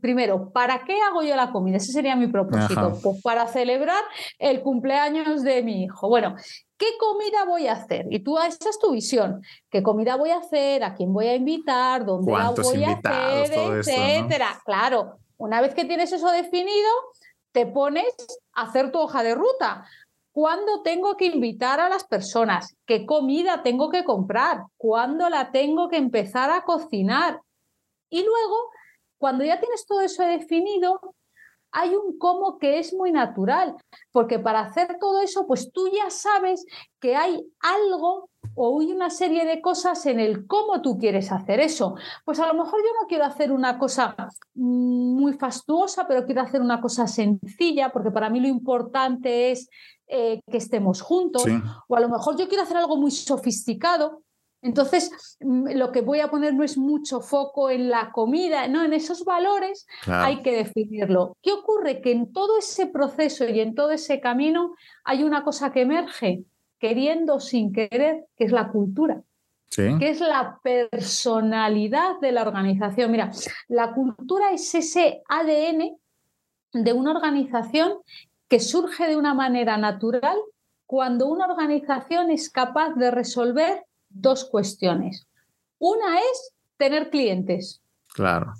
primero, 0.00 0.50
¿para 0.50 0.84
qué 0.84 1.00
hago 1.00 1.22
yo 1.22 1.36
la 1.36 1.50
comida? 1.50 1.76
Ese 1.76 1.92
sería 1.92 2.16
mi 2.16 2.26
propósito. 2.26 2.98
Pues 3.02 3.22
para 3.22 3.46
celebrar 3.46 4.02
el 4.38 4.62
cumpleaños 4.62 5.42
de 5.42 5.62
mi 5.62 5.84
hijo. 5.84 6.08
Bueno, 6.08 6.34
¿qué 6.76 6.86
comida 6.98 7.44
voy 7.44 7.66
a 7.66 7.72
hacer? 7.72 8.06
Y 8.10 8.20
tú, 8.20 8.38
esa 8.38 8.70
es 8.70 8.78
tu 8.78 8.92
visión. 8.92 9.42
¿Qué 9.70 9.82
comida 9.82 10.16
voy 10.16 10.30
a 10.30 10.38
hacer? 10.38 10.84
¿A 10.84 10.94
quién 10.94 11.12
voy 11.12 11.26
a 11.26 11.34
invitar? 11.34 12.04
¿Dónde 12.04 12.32
la 12.32 12.50
voy 12.50 12.84
a 12.84 12.92
hacer? 12.92 13.78
Etcétera. 13.78 14.60
Claro, 14.64 15.18
una 15.36 15.60
vez 15.60 15.74
que 15.74 15.84
tienes 15.84 16.12
eso 16.12 16.30
definido, 16.30 16.90
te 17.52 17.66
pones 17.66 18.14
a 18.52 18.62
hacer 18.62 18.92
tu 18.92 18.98
hoja 18.98 19.22
de 19.22 19.34
ruta. 19.34 19.86
¿Cuándo 20.32 20.82
tengo 20.82 21.16
que 21.16 21.26
invitar 21.26 21.80
a 21.80 21.88
las 21.88 22.04
personas? 22.04 22.76
¿Qué 22.86 23.04
comida 23.06 23.62
tengo 23.64 23.90
que 23.90 24.04
comprar? 24.04 24.62
¿Cuándo 24.76 25.28
la 25.28 25.50
tengo 25.50 25.88
que 25.88 25.96
empezar 25.96 26.50
a 26.50 26.62
cocinar? 26.62 27.40
Y 28.08 28.22
luego, 28.22 28.70
cuando 29.18 29.44
ya 29.44 29.60
tienes 29.60 29.84
todo 29.86 30.00
eso 30.00 30.22
definido, 30.24 31.14
hay 31.70 31.94
un 31.94 32.18
cómo 32.18 32.58
que 32.58 32.78
es 32.78 32.94
muy 32.94 33.12
natural, 33.12 33.76
porque 34.10 34.38
para 34.38 34.60
hacer 34.60 34.96
todo 34.98 35.20
eso, 35.20 35.46
pues 35.46 35.70
tú 35.72 35.88
ya 35.88 36.10
sabes 36.10 36.64
que 37.00 37.14
hay 37.14 37.46
algo 37.60 38.30
o 38.54 38.80
hay 38.80 38.90
una 38.90 39.10
serie 39.10 39.44
de 39.44 39.60
cosas 39.60 40.04
en 40.06 40.18
el 40.18 40.46
cómo 40.46 40.80
tú 40.80 40.98
quieres 40.98 41.30
hacer 41.30 41.60
eso. 41.60 41.94
Pues 42.24 42.40
a 42.40 42.46
lo 42.46 42.54
mejor 42.54 42.80
yo 42.80 42.90
no 43.00 43.06
quiero 43.06 43.24
hacer 43.24 43.52
una 43.52 43.78
cosa 43.78 44.16
muy 44.54 45.34
fastuosa, 45.34 46.08
pero 46.08 46.24
quiero 46.24 46.40
hacer 46.40 46.60
una 46.60 46.80
cosa 46.80 47.06
sencilla, 47.06 47.90
porque 47.90 48.10
para 48.10 48.30
mí 48.30 48.40
lo 48.40 48.48
importante 48.48 49.50
es 49.50 49.68
eh, 50.06 50.40
que 50.50 50.56
estemos 50.56 51.02
juntos. 51.02 51.44
O 51.86 51.96
a 51.96 52.00
lo 52.00 52.08
mejor 52.08 52.36
yo 52.36 52.48
quiero 52.48 52.64
hacer 52.64 52.78
algo 52.78 52.96
muy 52.96 53.10
sofisticado, 53.10 54.22
entonces, 54.60 55.36
mm, 55.40 55.70
lo 55.76 55.92
que 55.92 56.00
voy 56.00 56.20
a 56.20 56.28
poner 56.28 56.54
no 56.54 56.64
es 56.64 56.76
mucho 56.76 57.20
foco 57.20 57.70
en 57.70 57.88
la 57.88 58.10
comida, 58.10 58.66
no, 58.68 58.84
en 58.84 58.92
esos 58.92 59.24
valores 59.24 59.86
hay 60.06 60.42
que 60.42 60.52
definirlo. 60.52 61.36
¿Qué 61.42 61.52
ocurre? 61.52 62.00
Que 62.00 62.12
en 62.12 62.32
todo 62.32 62.58
ese 62.58 62.86
proceso 62.86 63.48
y 63.48 63.60
en 63.60 63.74
todo 63.74 63.92
ese 63.92 64.20
camino 64.20 64.74
hay 65.04 65.22
una 65.22 65.44
cosa 65.44 65.70
que 65.70 65.82
emerge, 65.82 66.44
queriendo 66.78 67.38
sin 67.40 67.72
querer, 67.72 68.26
que 68.36 68.44
es 68.44 68.52
la 68.52 68.68
cultura. 68.70 69.22
que 69.70 70.08
es 70.08 70.20
la 70.20 70.58
personalidad 70.62 72.18
de 72.20 72.32
la 72.32 72.42
organización. 72.42 73.12
Mira, 73.12 73.30
la 73.68 73.92
cultura 73.92 74.50
es 74.50 74.74
ese 74.74 75.22
ADN 75.28 75.96
de 76.72 76.92
una 76.94 77.12
organización 77.12 77.98
que 78.48 78.58
surge 78.58 79.06
de 79.06 79.16
una 79.16 79.34
manera 79.34 79.76
natural 79.76 80.36
cuando 80.86 81.28
una 81.28 81.44
organización 81.44 82.30
es 82.30 82.50
capaz 82.50 82.94
de 82.94 83.10
resolver 83.10 83.84
dos 84.20 84.44
cuestiones. 84.44 85.26
Una 85.78 86.18
es 86.18 86.52
tener 86.76 87.10
clientes. 87.10 87.82
Claro. 88.14 88.52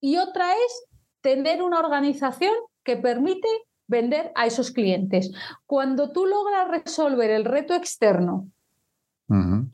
Y 0.00 0.16
otra 0.16 0.52
es 0.52 0.84
tener 1.20 1.62
una 1.62 1.80
organización 1.80 2.54
que 2.84 2.96
permite 2.96 3.48
vender 3.86 4.32
a 4.34 4.46
esos 4.46 4.70
clientes. 4.70 5.32
Cuando 5.66 6.12
tú 6.12 6.26
logras 6.26 6.68
resolver 6.68 7.30
el 7.30 7.44
reto 7.44 7.74
externo 7.74 8.48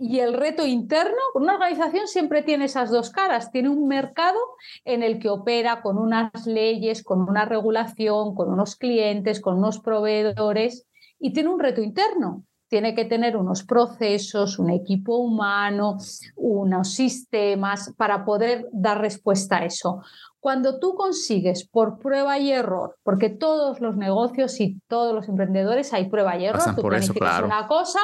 y 0.01 0.19
el 0.19 0.35
reto 0.35 0.67
interno, 0.67 1.21
una 1.35 1.55
organización 1.55 2.09
siempre 2.09 2.43
tiene 2.43 2.65
esas 2.65 2.91
dos 2.91 3.11
caras. 3.11 3.53
Tiene 3.53 3.69
un 3.69 3.87
mercado 3.87 4.39
en 4.85 5.05
el 5.05 5.21
que 5.21 5.29
opera 5.29 5.81
con 5.81 5.97
unas 5.97 6.45
leyes, 6.47 7.05
con 7.05 7.21
una 7.21 7.45
regulación, 7.45 8.35
con 8.35 8.51
unos 8.53 8.75
clientes, 8.75 9.41
con 9.41 9.59
unos 9.59 9.79
proveedores 9.79 10.89
y 11.21 11.33
tiene 11.33 11.51
un 11.51 11.61
reto 11.61 11.83
interno 11.83 12.45
tiene 12.75 12.97
que 12.97 13.05
tener 13.05 13.37
unos 13.37 13.63
procesos, 13.63 14.59
un 14.59 14.69
equipo 14.69 15.19
humano, 15.19 15.97
unos 16.35 16.93
sistemas 16.93 17.95
para 17.97 18.25
poder 18.25 18.69
dar 18.73 19.01
respuesta 19.01 19.59
a 19.59 19.65
eso. 19.65 20.03
Cuando 20.41 20.81
tú 20.81 20.97
consigues 20.97 21.69
por 21.69 22.01
prueba 22.01 22.37
y 22.41 22.51
error, 22.51 22.97
porque 23.05 23.29
todos 23.29 23.81
los 23.81 23.97
negocios 23.97 24.61
y 24.61 24.81
todos 24.89 25.15
los 25.15 25.29
emprendedores 25.29 25.93
hay 25.93 26.11
prueba 26.11 26.37
y 26.37 26.47
error, 26.47 26.75
tú 26.75 26.83
planificas 26.83 27.43
una 27.43 27.69
cosa, 27.69 28.01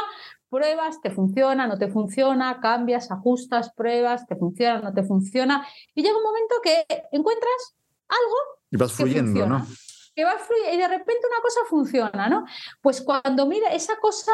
pruebas, 0.48 1.00
te 1.00 1.10
funciona, 1.10 1.66
no 1.66 1.76
te 1.76 1.88
funciona, 1.88 2.60
cambias, 2.60 3.10
ajustas, 3.10 3.72
pruebas, 3.74 4.24
te 4.28 4.36
funciona, 4.36 4.80
no 4.82 4.94
te 4.94 5.02
funciona, 5.02 5.66
y 5.96 6.02
llega 6.04 6.16
un 6.16 6.22
momento 6.22 6.54
que 6.62 6.84
encuentras 7.10 7.74
algo 8.06 8.36
y 8.70 8.76
vas 8.76 8.92
fluyendo, 8.92 9.46
¿no? 9.46 9.66
Que 10.14 10.22
va 10.22 10.38
fluyendo 10.38 10.74
y 10.74 10.78
de 10.78 10.86
repente 10.86 11.26
una 11.28 11.42
cosa 11.42 11.60
funciona, 11.68 12.28
¿no? 12.28 12.44
Pues 12.80 13.02
cuando 13.02 13.46
mira 13.46 13.74
esa 13.74 13.96
cosa 13.98 14.30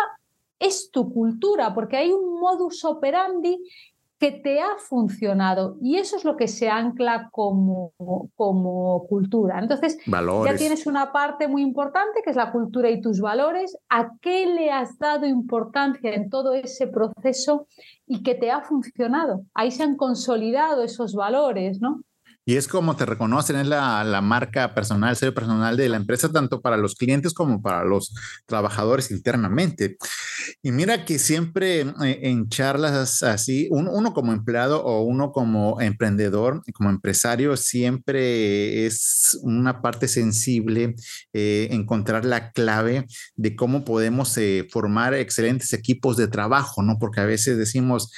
es 0.58 0.90
tu 0.90 1.12
cultura, 1.12 1.74
porque 1.74 1.96
hay 1.96 2.12
un 2.12 2.40
modus 2.40 2.84
operandi 2.84 3.58
que 4.18 4.32
te 4.32 4.60
ha 4.60 4.76
funcionado 4.78 5.76
y 5.82 5.96
eso 5.96 6.16
es 6.16 6.24
lo 6.24 6.36
que 6.36 6.48
se 6.48 6.70
ancla 6.70 7.28
como, 7.30 7.92
como 8.34 9.06
cultura. 9.08 9.58
Entonces, 9.58 9.98
ya 10.06 10.56
tienes 10.56 10.86
una 10.86 11.12
parte 11.12 11.48
muy 11.48 11.60
importante 11.60 12.22
que 12.24 12.30
es 12.30 12.36
la 12.36 12.50
cultura 12.50 12.88
y 12.88 13.00
tus 13.02 13.20
valores, 13.20 13.76
a 13.90 14.12
qué 14.22 14.46
le 14.46 14.70
has 14.70 14.98
dado 14.98 15.26
importancia 15.26 16.14
en 16.14 16.30
todo 16.30 16.54
ese 16.54 16.86
proceso 16.86 17.66
y 18.06 18.22
que 18.22 18.34
te 18.34 18.50
ha 18.50 18.62
funcionado. 18.62 19.42
Ahí 19.52 19.70
se 19.70 19.82
han 19.82 19.96
consolidado 19.96 20.82
esos 20.82 21.14
valores, 21.14 21.80
¿no? 21.82 22.00
Y 22.48 22.54
es 22.54 22.68
como 22.68 22.94
te 22.94 23.04
reconocen, 23.04 23.56
es 23.56 23.66
la, 23.66 24.04
la 24.04 24.20
marca 24.20 24.72
personal, 24.72 25.10
el 25.10 25.16
sello 25.16 25.34
personal 25.34 25.76
de 25.76 25.88
la 25.88 25.96
empresa, 25.96 26.30
tanto 26.30 26.60
para 26.60 26.76
los 26.76 26.94
clientes 26.94 27.34
como 27.34 27.60
para 27.60 27.84
los 27.84 28.14
trabajadores 28.46 29.10
internamente. 29.10 29.96
Y 30.62 30.70
mira 30.70 31.04
que 31.04 31.18
siempre 31.18 31.80
eh, 31.80 32.20
en 32.22 32.48
charlas 32.48 33.24
así, 33.24 33.66
uno 33.72 34.14
como 34.14 34.32
empleado 34.32 34.84
o 34.84 35.02
uno 35.02 35.32
como 35.32 35.80
emprendedor, 35.80 36.62
como 36.72 36.90
empresario, 36.90 37.56
siempre 37.56 38.86
es 38.86 39.36
una 39.42 39.82
parte 39.82 40.06
sensible 40.06 40.94
eh, 41.32 41.66
encontrar 41.72 42.24
la 42.24 42.52
clave 42.52 43.06
de 43.34 43.56
cómo 43.56 43.84
podemos 43.84 44.38
eh, 44.38 44.68
formar 44.70 45.14
excelentes 45.14 45.72
equipos 45.72 46.16
de 46.16 46.28
trabajo, 46.28 46.80
¿no? 46.84 46.98
Porque 47.00 47.20
a 47.20 47.26
veces 47.26 47.58
decimos, 47.58 48.12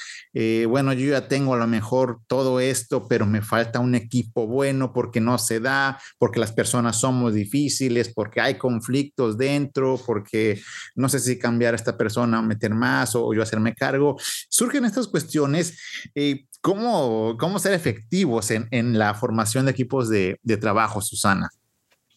bueno, 0.67 0.93
yo 0.93 1.09
ya 1.09 1.27
tengo 1.27 1.55
a 1.55 1.57
lo 1.57 1.67
mejor 1.67 2.21
todo 2.27 2.59
esto, 2.59 3.07
pero 3.07 3.25
me 3.25 3.41
falta 3.41 3.79
un 3.79 3.95
equipo 3.95 4.18
bueno 4.33 4.93
porque 4.93 5.19
no 5.19 5.37
se 5.37 5.59
da, 5.59 5.99
porque 6.17 6.39
las 6.39 6.51
personas 6.51 6.99
somos 6.99 7.33
difíciles, 7.33 8.11
porque 8.13 8.41
hay 8.41 8.57
conflictos 8.57 9.37
dentro, 9.37 9.99
porque 10.05 10.61
no 10.95 11.09
sé 11.09 11.19
si 11.19 11.37
cambiar 11.37 11.73
a 11.73 11.77
esta 11.77 11.97
persona, 11.97 12.41
meter 12.41 12.73
más 12.73 13.15
o, 13.15 13.33
yo 13.33 13.43
hacerme 13.43 13.75
cargo. 13.75 14.17
Surgen 14.49 14.85
estas 14.85 15.07
cuestiones. 15.07 15.79
Eh, 16.15 16.45
¿cómo, 16.61 17.37
¿Cómo 17.39 17.59
ser 17.59 17.73
efectivos 17.73 18.51
en, 18.51 18.67
en, 18.71 18.97
la 18.97 19.13
formación 19.13 19.65
de 19.65 19.71
equipos 19.71 20.09
de, 20.09 20.39
de 20.43 20.57
trabajo, 20.57 21.01
Susana? 21.01 21.49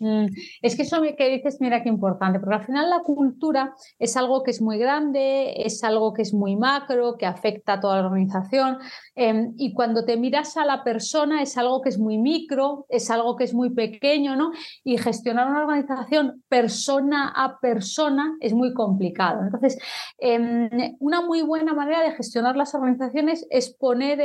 Mm, 0.03 0.27
es 0.62 0.75
que 0.75 0.83
eso 0.83 1.01
que 1.17 1.31
dices, 1.31 1.61
mira 1.61 1.83
qué 1.85 1.88
importante, 1.88 2.41
porque 2.41 2.57
al 2.57 2.65
final 2.65 2.91
la 2.91 3.01
cultura 3.05 3.73
es 4.01 4.17
algo 4.17 4.43
que 4.43 4.51
es 4.51 4.61
muy 4.61 4.77
grande, 4.77 5.55
es 5.65 5.85
algo 5.85 6.12
que 6.12 6.23
es 6.23 6.35
muy 6.35 6.57
macro, 6.57 7.17
que 7.17 7.25
afecta 7.25 7.75
a 7.75 7.81
toda 7.81 8.01
la 8.01 8.09
organización. 8.09 8.79
Em, 9.15 9.55
y 9.57 9.73
cuando 9.75 10.05
te 10.05 10.17
miras 10.17 10.57
a 10.57 10.65
la 10.65 10.83
persona 10.83 11.41
es 11.41 11.57
algo 11.57 11.83
que 11.83 11.91
es 11.91 12.01
muy 12.01 12.19
micro, 12.19 12.87
es 12.88 13.11
algo 13.12 13.37
que 13.37 13.45
es 13.45 13.55
muy 13.55 13.71
pequeño, 13.71 14.35
¿no? 14.35 14.51
Y 14.83 14.99
gestionar 14.99 15.49
una 15.49 15.61
organización 15.62 16.43
persona 16.49 17.29
a 17.29 17.61
persona 17.61 18.37
es 18.41 18.55
muy 18.55 18.75
complicado. 18.75 19.43
Entonces, 19.43 19.79
em, 20.19 20.69
una 20.99 21.21
muy 21.21 21.43
buena 21.43 21.75
manera 21.75 22.03
de 22.03 22.11
gestionar 22.12 22.57
las 22.57 22.75
organizaciones 22.75 23.47
es 23.51 23.73
poner 23.73 24.19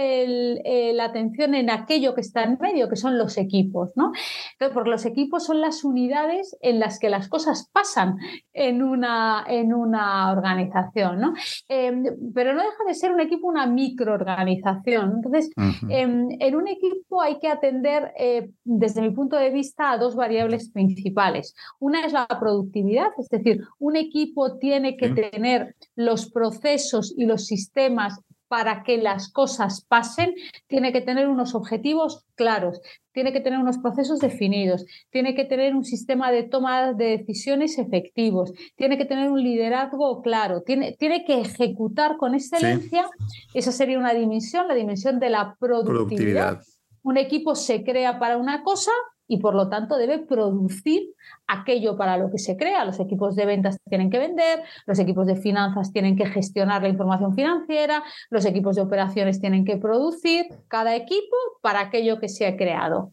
la 0.95 1.05
atención 1.05 1.53
en 1.53 1.69
aquello 1.69 2.15
que 2.15 2.21
está 2.21 2.43
en 2.43 2.57
medio, 2.59 2.89
que 2.89 2.95
son 2.95 3.17
los 3.19 3.37
equipos, 3.37 3.91
¿no? 3.95 4.11
Entonces, 4.53 4.73
porque 4.73 4.89
los 4.89 5.05
equipos 5.05 5.45
son 5.45 5.61
las 5.67 5.83
unidades 5.83 6.55
en 6.61 6.79
las 6.79 6.97
que 6.99 7.09
las 7.09 7.27
cosas 7.27 7.69
pasan 7.71 8.17
en 8.53 8.81
una, 8.81 9.43
en 9.47 9.73
una 9.73 10.31
organización, 10.31 11.19
¿no? 11.19 11.33
Em, 11.67 12.03
pero 12.33 12.53
no 12.53 12.61
deja 12.61 12.83
de 12.87 12.93
ser 12.93 13.11
un 13.11 13.19
equipo 13.19 13.47
una 13.47 13.67
microorganización 13.67 15.17
entonces, 15.17 15.49
em, 15.89 16.29
en, 16.39 16.55
un 16.55 16.67
equipo 16.67 17.21
hay 17.21 17.39
que 17.39 17.49
atender, 17.49 18.13
eh, 18.17 18.49
desde 18.63 19.01
mi 19.01 19.11
punto 19.11 19.35
de 19.35 19.49
vista, 19.49 19.91
a 19.91 19.97
dos 19.97 20.15
variables 20.15 20.69
principales. 20.69 21.55
Una 21.79 22.05
es 22.05 22.13
la 22.13 22.27
productividad, 22.27 23.09
es 23.17 23.29
decir, 23.29 23.61
un 23.79 23.95
equipo 23.95 24.57
tiene 24.57 24.97
que 24.97 25.09
tener 25.09 25.75
los 25.95 26.31
procesos 26.31 27.13
y 27.17 27.25
los 27.25 27.45
sistemas 27.45 28.19
para 28.47 28.83
que 28.83 28.97
las 28.97 29.31
cosas 29.31 29.85
pasen, 29.87 30.33
tiene 30.67 30.93
que 30.93 31.01
tener 31.01 31.27
unos 31.27 31.55
objetivos 31.55 32.25
claros, 32.35 32.81
tiene 33.11 33.33
que 33.33 33.41
tener 33.41 33.59
unos 33.59 33.77
procesos 33.79 34.19
definidos, 34.19 34.85
tiene 35.09 35.35
que 35.35 35.45
tener 35.45 35.75
un 35.75 35.83
sistema 35.83 36.31
de 36.31 36.43
toma 36.43 36.93
de 36.93 37.17
decisiones 37.17 37.77
efectivos, 37.77 38.53
tiene 38.75 38.97
que 38.97 39.05
tener 39.05 39.29
un 39.29 39.41
liderazgo 39.41 40.21
claro, 40.21 40.61
tiene, 40.61 40.95
tiene 40.97 41.25
que 41.25 41.41
ejecutar 41.41 42.17
con 42.17 42.35
excelencia. 42.35 43.09
Esa 43.53 43.71
sería 43.71 43.99
una 43.99 44.13
dimensión, 44.13 44.67
la 44.67 44.75
dimensión 44.75 45.19
de 45.19 45.29
la 45.29 45.55
productividad. 45.59 46.61
Un 47.03 47.17
equipo 47.17 47.55
se 47.55 47.83
crea 47.83 48.19
para 48.19 48.37
una 48.37 48.63
cosa 48.63 48.91
y 49.27 49.37
por 49.37 49.55
lo 49.55 49.69
tanto 49.69 49.97
debe 49.97 50.19
producir 50.19 51.13
aquello 51.47 51.97
para 51.97 52.17
lo 52.17 52.31
que 52.31 52.37
se 52.37 52.57
crea. 52.57 52.85
Los 52.85 52.99
equipos 52.99 53.35
de 53.35 53.45
ventas 53.45 53.77
tienen 53.89 54.09
que 54.09 54.19
vender, 54.19 54.63
los 54.85 54.99
equipos 54.99 55.27
de 55.27 55.35
finanzas 55.35 55.91
tienen 55.91 56.15
que 56.15 56.25
gestionar 56.25 56.81
la 56.81 56.89
información 56.89 57.35
financiera, 57.35 58.03
los 58.29 58.45
equipos 58.45 58.75
de 58.75 58.81
operaciones 58.83 59.39
tienen 59.39 59.65
que 59.65 59.77
producir, 59.77 60.45
cada 60.67 60.95
equipo 60.95 61.35
para 61.61 61.81
aquello 61.81 62.19
que 62.19 62.29
se 62.29 62.47
ha 62.47 62.55
creado. 62.55 63.11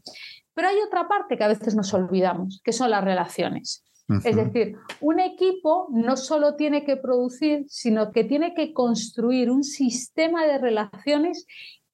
Pero 0.55 0.69
hay 0.69 0.77
otra 0.87 1.09
parte 1.09 1.37
que 1.37 1.45
a 1.45 1.49
veces 1.49 1.75
nos 1.75 1.93
olvidamos, 1.95 2.61
que 2.65 2.73
son 2.73 2.91
las 2.91 3.03
relaciones. 3.03 3.85
Es 4.23 4.37
decir, 4.37 4.77
un 5.01 5.19
equipo 5.19 5.89
no 5.91 6.19
solo 6.19 6.57
tiene 6.57 6.85
que 6.85 6.99
producir, 6.99 7.65
sino 7.69 8.13
que 8.13 8.23
tiene 8.23 8.55
que 8.55 8.75
construir 8.75 9.51
un 9.51 9.65
sistema 9.65 10.45
de 10.45 10.59
relaciones 10.59 11.47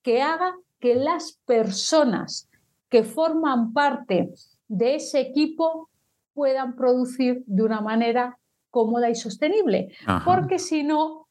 que 0.02 0.20
haga 0.20 0.56
que 0.80 0.96
las 0.96 1.38
personas 1.46 2.49
que 2.90 3.04
forman 3.04 3.72
parte 3.72 4.30
de 4.68 4.96
ese 4.96 5.20
equipo 5.20 5.88
puedan 6.34 6.76
producir 6.76 7.42
de 7.46 7.62
una 7.62 7.80
manera 7.80 8.38
cómoda 8.70 9.08
y 9.10 9.14
sostenible. 9.14 9.94
Porque 10.24 10.58
si 10.58 10.82
no, 10.82 11.28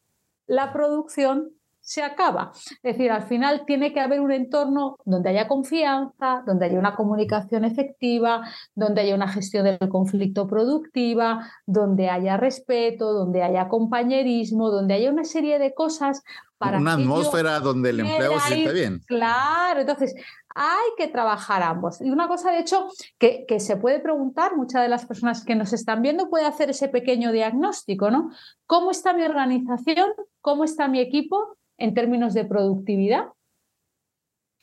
la 0.47 0.73
producción 0.73 1.51
se 1.89 2.03
acaba. 2.03 2.51
Es 2.83 2.97
decir, 2.97 3.11
al 3.11 3.23
final 3.23 3.63
tiene 3.65 3.93
que 3.93 3.99
haber 3.99 4.19
un 4.19 4.31
entorno 4.31 4.97
donde 5.05 5.29
haya 5.29 5.47
confianza, 5.47 6.43
donde 6.45 6.65
haya 6.65 6.77
una 6.77 6.95
comunicación 6.95 7.65
efectiva, 7.65 8.47
donde 8.75 9.01
haya 9.01 9.15
una 9.15 9.27
gestión 9.27 9.63
del 9.63 9.79
conflicto 9.89 10.45
productiva, 10.45 11.49
donde 11.65 12.09
haya 12.09 12.37
respeto, 12.37 13.13
donde 13.13 13.41
haya 13.41 13.69
compañerismo, 13.69 14.69
donde 14.69 14.93
haya 14.93 15.09
una 15.09 15.23
serie 15.23 15.57
de 15.57 15.73
cosas 15.73 16.21
para... 16.59 16.77
Una 16.77 16.93
atmósfera 16.93 17.59
donde 17.59 17.89
el 17.89 18.01
empleo 18.01 18.39
se 18.39 18.53
sienta 18.53 18.71
bien. 18.71 19.01
Claro, 19.07 19.79
entonces 19.79 20.13
hay 20.55 20.89
que 20.97 21.07
trabajar 21.07 21.63
ambos. 21.63 22.01
Y 22.01 22.09
una 22.09 22.27
cosa, 22.27 22.51
de 22.51 22.59
hecho, 22.59 22.87
que, 23.17 23.45
que, 23.47 23.59
se 23.59 23.77
puede 23.77 23.99
preguntar, 23.99 24.55
muchas 24.57 24.81
de 24.81 24.89
las 24.89 25.05
personas 25.05 25.45
que 25.45 25.55
nos 25.55 25.73
están 25.73 26.01
viendo 26.01 26.29
puede 26.29 26.45
hacer 26.45 26.69
ese 26.69 26.87
pequeño 26.87 27.31
diagnóstico, 27.31 28.11
¿no? 28.11 28.29
¿Cómo 28.65 28.91
está 28.91 29.13
mi 29.13 29.23
organización? 29.23 30.09
¿Cómo 30.41 30.63
está 30.63 30.87
mi 30.87 30.99
equipo? 30.99 31.57
en 31.79 31.93
términos 31.93 32.33
de 32.33 32.45
productividad? 32.45 33.25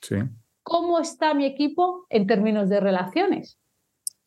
Sí. 0.00 0.16
¿Cómo 0.62 1.00
está 1.00 1.34
mi 1.34 1.46
equipo 1.46 2.06
en 2.10 2.26
términos 2.26 2.68
de 2.68 2.80
relaciones? 2.80 3.58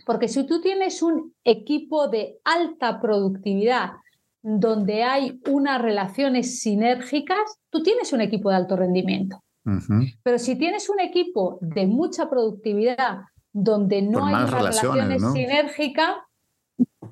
Porque 0.06 0.28
si 0.28 0.46
tú 0.46 0.62
tienes 0.62 1.02
un 1.02 1.34
equipo 1.44 2.08
de 2.08 2.40
alta 2.44 3.00
productividad 3.00 3.92
donde 4.42 5.04
hay 5.04 5.40
unas 5.48 5.82
relaciones 5.82 6.60
sinérgicas, 6.62 7.60
tú 7.70 7.84
tienes 7.84 8.12
un 8.14 8.22
equipo 8.22 8.50
de 8.50 8.56
alto 8.56 8.76
rendimiento. 8.76 9.44
Pero 10.24 10.40
si 10.40 10.56
tienes 10.56 10.90
un 10.90 11.00
equipo 11.00 11.60
de 11.62 11.86
mucha 11.86 12.30
productividad 12.30 13.20
donde 13.52 14.02
no 14.02 14.26
hay 14.26 14.46
relaciones, 14.46 15.22
sinérgicas, 15.34 16.18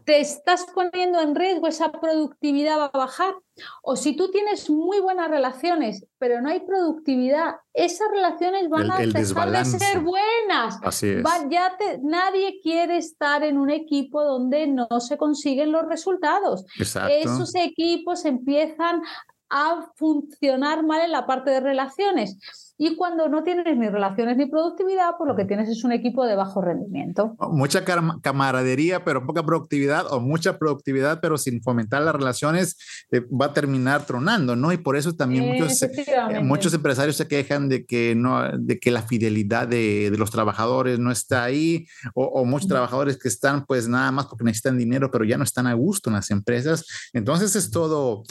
te 0.08 0.22
estás 0.22 0.66
poniendo 0.74 1.20
en 1.20 1.36
riesgo, 1.36 1.68
esa 1.68 1.92
productividad 1.92 2.80
va 2.80 2.86
a 2.86 2.98
bajar. 2.98 3.36
O 3.82 3.98
si 3.98 4.16
tú 4.16 4.32
tienes 4.32 4.70
muy 4.70 5.02
buenas 5.02 5.30
relaciones, 5.30 6.06
pero 6.18 6.42
no 6.42 6.50
hay 6.50 6.62
productividad, 6.62 7.56
esas 7.74 8.08
relaciones 8.12 8.70
van 8.70 8.90
a 8.90 9.00
dejar 9.00 9.52
de 9.52 9.66
ser 9.66 10.00
buenas. 10.00 10.80
Así 10.82 11.10
es. 11.10 11.24
ya 11.50 11.78
nadie 12.04 12.62
quiere 12.64 12.98
estar 12.98 13.44
en 13.44 13.58
un 13.58 13.70
equipo 13.70 14.24
donde 14.24 14.68
no 14.68 14.88
se 15.00 15.18
consiguen 15.18 15.74
los 15.74 15.86
resultados. 15.86 16.66
Esos 16.80 17.54
equipos 17.56 18.24
empiezan 18.24 19.02
a 19.50 19.92
funcionar 19.96 20.86
mal 20.86 21.02
en 21.02 21.12
la 21.12 21.26
parte 21.26 21.52
de 21.52 21.60
relaciones. 21.60 22.38
Y 22.80 22.96
cuando 22.96 23.28
no 23.28 23.44
tienes 23.44 23.76
ni 23.76 23.90
relaciones 23.90 24.38
ni 24.38 24.46
productividad, 24.46 25.16
pues 25.18 25.28
lo 25.28 25.36
que 25.36 25.46
tienes 25.46 25.68
es 25.68 25.84
un 25.84 25.92
equipo 25.92 26.26
de 26.28 26.36
bajo 26.36 26.62
rendimiento. 26.62 27.36
Mucha 27.50 27.84
camaradería, 28.22 29.04
pero 29.04 29.26
poca 29.26 29.44
productividad, 29.44 30.06
o 30.12 30.20
mucha 30.20 30.60
productividad, 30.60 31.20
pero 31.20 31.40
sin 31.40 31.64
fomentar 31.64 32.04
las 32.04 32.14
relaciones, 32.14 32.78
eh, 33.12 33.22
va 33.30 33.48
a 33.48 33.54
terminar 33.54 34.06
tronando, 34.06 34.56
¿no? 34.56 34.72
Y 34.72 34.78
por 34.78 34.96
eso 34.96 35.14
también 35.14 35.48
muchos, 35.48 35.82
eh, 35.82 36.40
muchos 36.44 36.72
empresarios 36.74 37.16
se 37.16 37.28
quejan 37.28 37.68
de 37.68 37.86
que, 37.86 38.14
no, 38.16 38.44
de 38.56 38.78
que 38.80 38.92
la 38.92 39.02
fidelidad 39.02 39.68
de, 39.68 40.12
de 40.12 40.18
los 40.18 40.30
trabajadores 40.30 41.00
no 41.00 41.12
está 41.12 41.46
ahí, 41.46 41.88
o, 42.14 42.26
o 42.26 42.46
muchos 42.46 42.68
trabajadores 42.68 43.18
que 43.18 43.28
están 43.28 43.66
pues 43.66 43.88
nada 43.88 44.12
más 44.12 44.28
porque 44.28 44.44
necesitan 44.44 44.78
dinero, 44.78 45.10
pero 45.10 45.26
ya 45.26 45.38
no 45.38 45.44
están 45.44 45.66
a 45.66 45.74
gusto 45.74 46.12
en 46.12 46.16
las 46.16 46.30
empresas. 46.30 46.86
Entonces 47.12 47.56
es 47.56 47.72
todo 47.72 48.24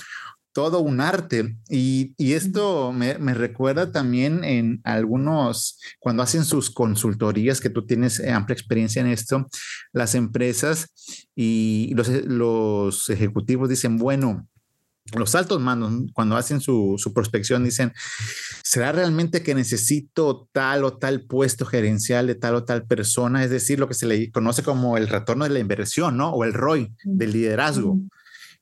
todo 0.56 0.80
un 0.80 1.02
arte. 1.02 1.54
Y, 1.68 2.14
esto 2.16 2.90
me, 2.90 3.12
recuerda 3.34 3.92
también 3.92 4.42
en 4.42 4.80
algunos, 4.84 5.78
cuando 5.98 6.22
hacen 6.22 6.46
sus 6.46 6.70
consultorías, 6.70 7.60
que 7.60 7.68
tú 7.68 7.84
tienes 7.84 8.26
amplia 8.26 8.54
experiencia 8.54 9.02
en 9.02 9.08
esto, 9.08 9.46
las 9.92 10.14
empresas 10.14 10.94
y 11.34 11.92
los, 11.94 12.08
los 12.24 13.10
ejecutivos 13.10 13.68
dicen, 13.68 13.98
bueno, 13.98 14.48
los 15.14 15.34
altos 15.34 15.60
mandos, 15.60 15.92
cuando 16.14 16.36
hacen 16.38 16.62
su, 16.62 16.94
su, 16.96 17.12
prospección, 17.12 17.62
dicen, 17.62 17.92
¿será 18.64 18.92
realmente 18.92 19.42
que 19.42 19.54
necesito 19.54 20.48
tal 20.52 20.84
o 20.84 20.96
tal 20.96 21.26
puesto 21.26 21.66
gerencial 21.66 22.26
de 22.28 22.34
tal 22.34 22.54
o 22.54 22.64
tal 22.64 22.86
persona? 22.86 23.44
Es 23.44 23.50
decir, 23.50 23.78
lo 23.78 23.88
que 23.88 23.94
se 23.94 24.06
le 24.06 24.30
conoce 24.30 24.62
como 24.62 24.96
el 24.96 25.08
retorno 25.08 25.44
de 25.44 25.50
la 25.50 25.58
inversión, 25.58 26.16
¿no? 26.16 26.30
O 26.30 26.44
el 26.44 26.54
ROI 26.54 26.94
del 27.04 27.32
liderazgo. 27.32 28.00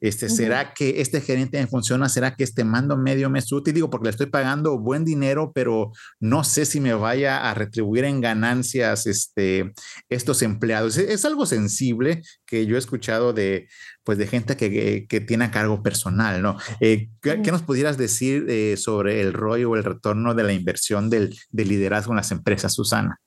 Este, 0.05 0.29
¿Será 0.29 0.75
que 0.75 1.01
este 1.01 1.23
gerente 1.23 1.59
me 1.59 1.67
funciona? 1.67 2.11
¿Será 2.11 2.37
que 2.37 2.45
este 2.45 2.63
mando 2.63 2.95
medio 2.99 3.31
mes 3.31 3.51
útil? 3.51 3.73
Digo, 3.73 3.89
porque 3.89 4.05
le 4.05 4.11
estoy 4.11 4.27
pagando 4.27 4.79
buen 4.79 5.03
dinero, 5.03 5.51
pero 5.55 5.93
no 6.21 6.45
sé 6.45 6.67
si 6.67 6.79
me 6.79 6.93
vaya 6.93 7.49
a 7.49 7.55
retribuir 7.55 8.05
en 8.05 8.21
ganancias 8.21 9.07
este, 9.07 9.73
estos 10.11 10.43
empleados. 10.43 10.99
Es, 10.99 11.25
algo 11.25 11.47
sensible 11.47 12.21
que 12.45 12.67
yo 12.67 12.77
he 12.77 12.79
escuchado 12.79 13.33
de, 13.33 13.67
pues, 14.03 14.19
de 14.19 14.27
gente 14.27 14.59
que, 14.59 15.07
que, 15.09 15.21
tiene 15.23 15.47
a 15.47 15.51
cargo 15.51 15.83
personal, 15.83 16.43
¿no? 16.43 16.59
Eh, 16.81 17.09
¿qué, 17.23 17.39
nos 17.51 17.63
pudieras 17.63 17.97
decir 17.97 18.45
eh, 18.51 18.77
sobre 18.77 19.23
el 19.23 19.33
rollo 19.33 19.71
o 19.71 19.77
el 19.77 19.85
retorno 19.85 20.35
de 20.35 20.43
la 20.43 20.53
inversión 20.53 21.09
del, 21.09 21.35
del 21.51 21.69
liderazgo 21.71 22.13
en 22.13 22.17
las 22.17 22.31
empresas, 22.31 22.75
Susana? 22.75 23.23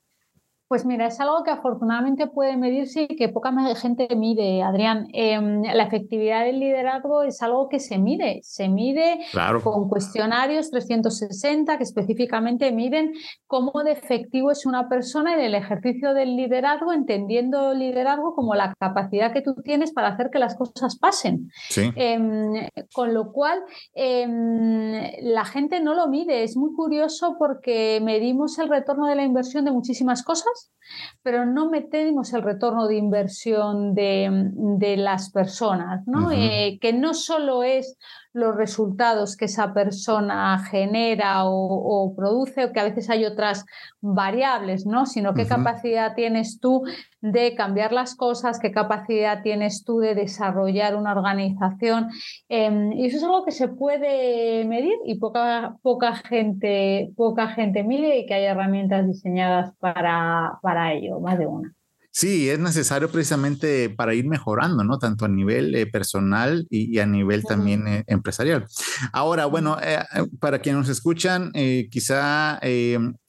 Pues 0.67 0.85
mira, 0.85 1.07
es 1.07 1.17
algo 1.21 1.43
que 1.45 1.51
afortunadamente 1.51 2.27
puede 2.27 2.57
medirse 2.57 3.07
y 3.09 3.15
que 3.15 3.29
poca 3.29 3.53
gente 3.75 4.13
mide, 4.17 4.61
Adrián. 4.61 5.07
Em, 5.13 5.61
la 5.61 5.83
efectividad 5.83 6.43
del 6.43 6.59
liderazgo 6.59 7.23
es 7.23 7.41
algo 7.41 7.69
que 7.69 7.79
se 7.79 7.97
mide. 7.97 8.41
Se 8.43 8.67
mide 8.67 9.19
con 9.63 9.87
cuestionarios 9.87 10.69
360 10.69 11.77
que 11.77 11.83
específicamente 11.83 12.73
miden 12.73 13.13
cómo 13.45 13.81
de 13.85 13.93
efectivo 13.93 14.51
es 14.51 14.65
una 14.65 14.89
persona 14.89 15.35
en 15.35 15.39
el 15.39 15.55
ejercicio 15.55 16.13
del 16.13 16.35
liderazgo, 16.35 16.91
entendiendo 16.91 17.71
el 17.71 17.79
liderazgo 17.79 18.35
como 18.35 18.53
la 18.53 18.73
capacidad 18.77 19.31
que 19.31 19.41
tú 19.41 19.55
tienes 19.63 19.93
para 19.93 20.09
hacer 20.09 20.29
que 20.31 20.39
las 20.39 20.57
cosas 20.57 20.97
pasen. 20.97 21.49
Em, 21.95 22.67
con 22.93 23.13
lo 23.13 23.31
cual, 23.31 23.63
em, 23.93 24.91
la 25.21 25.45
gente 25.45 25.79
no 25.79 25.93
lo 25.93 26.07
mide. 26.07 26.43
Es 26.43 26.57
muy 26.57 26.73
curioso 26.73 27.37
porque 27.39 28.01
medimos 28.03 28.59
el 28.59 28.67
retorno 28.67 29.07
de 29.07 29.15
la 29.15 29.23
inversión 29.23 29.63
de 29.63 29.71
muchísimas 29.71 30.23
cosas 30.23 30.56
else 30.57 30.76
pero 31.23 31.45
no 31.45 31.69
metemos 31.69 32.33
el 32.33 32.43
retorno 32.43 32.87
de 32.87 32.97
inversión 32.97 33.93
de, 33.93 34.95
las 34.97 35.31
personas, 35.31 36.05
¿no? 36.07 36.31
Eh, 36.31 36.79
que 36.81 36.93
no 36.93 37.13
solo 37.13 37.63
es 37.63 37.97
los 38.37 38.55
resultados 38.55 39.35
que 39.35 39.45
esa 39.45 39.73
persona 39.73 40.59
genera 40.69 41.45
o, 41.45 42.13
produce, 42.15 42.65
o 42.65 42.71
que 42.71 42.79
a 42.79 42.83
veces 42.83 43.09
hay 43.09 43.25
otras 43.25 43.65
variables, 43.99 44.85
¿no? 44.85 45.05
Sino 45.05 45.33
qué 45.33 45.47
capacidad 45.47 46.13
tienes 46.13 46.59
tú 46.59 46.83
de 47.19 47.55
cambiar 47.55 47.93
las 47.93 48.15
cosas, 48.15 48.59
qué 48.59 48.71
capacidad 48.71 49.41
tienes 49.41 49.83
tú 49.83 49.97
de 49.99 50.13
desarrollar 50.13 50.95
una 50.95 51.13
organización. 51.13 52.09
Em, 52.47 52.91
y 52.93 53.07
eso 53.07 53.17
es 53.17 53.23
algo 53.23 53.43
que 53.43 53.51
se 53.51 53.67
puede 53.69 54.63
medir 54.65 54.93
y 55.03 55.15
poca, 55.15 55.75
poca, 55.81 56.13
gente, 56.15 57.11
poca 57.17 57.47
gente 57.47 57.83
mide 57.83 58.19
y 58.19 58.25
que 58.27 58.35
hay 58.35 58.43
herramientas 58.43 59.07
diseñadas 59.07 59.73
para, 59.79 60.59
para 60.61 60.76
ello, 60.85 61.19
más 61.19 61.37
de 61.37 61.45
una. 61.45 61.73
Sí, 62.11 62.49
es 62.49 62.57
necesario 62.57 63.11
precisamente 63.11 63.91
para 63.91 64.15
ir 64.15 64.25
mejorando, 64.25 64.83
¿no? 64.83 64.97
Tanto 64.97 65.25
a 65.25 65.27
nivel 65.27 65.75
eh, 65.75 65.85
personal 65.85 66.65
y, 66.69 66.97
a 66.97 67.05
nivel 67.05 67.43
también 67.43 67.87
eh, 67.87 68.03
empresarial. 68.07 68.65
Ahora, 69.11 69.45
bueno, 69.45 69.77
eh, 69.81 69.99
para 70.39 70.59
quienes 70.59 70.79
nos 70.79 70.89
escuchan, 70.89 71.51
quizá 71.89 72.59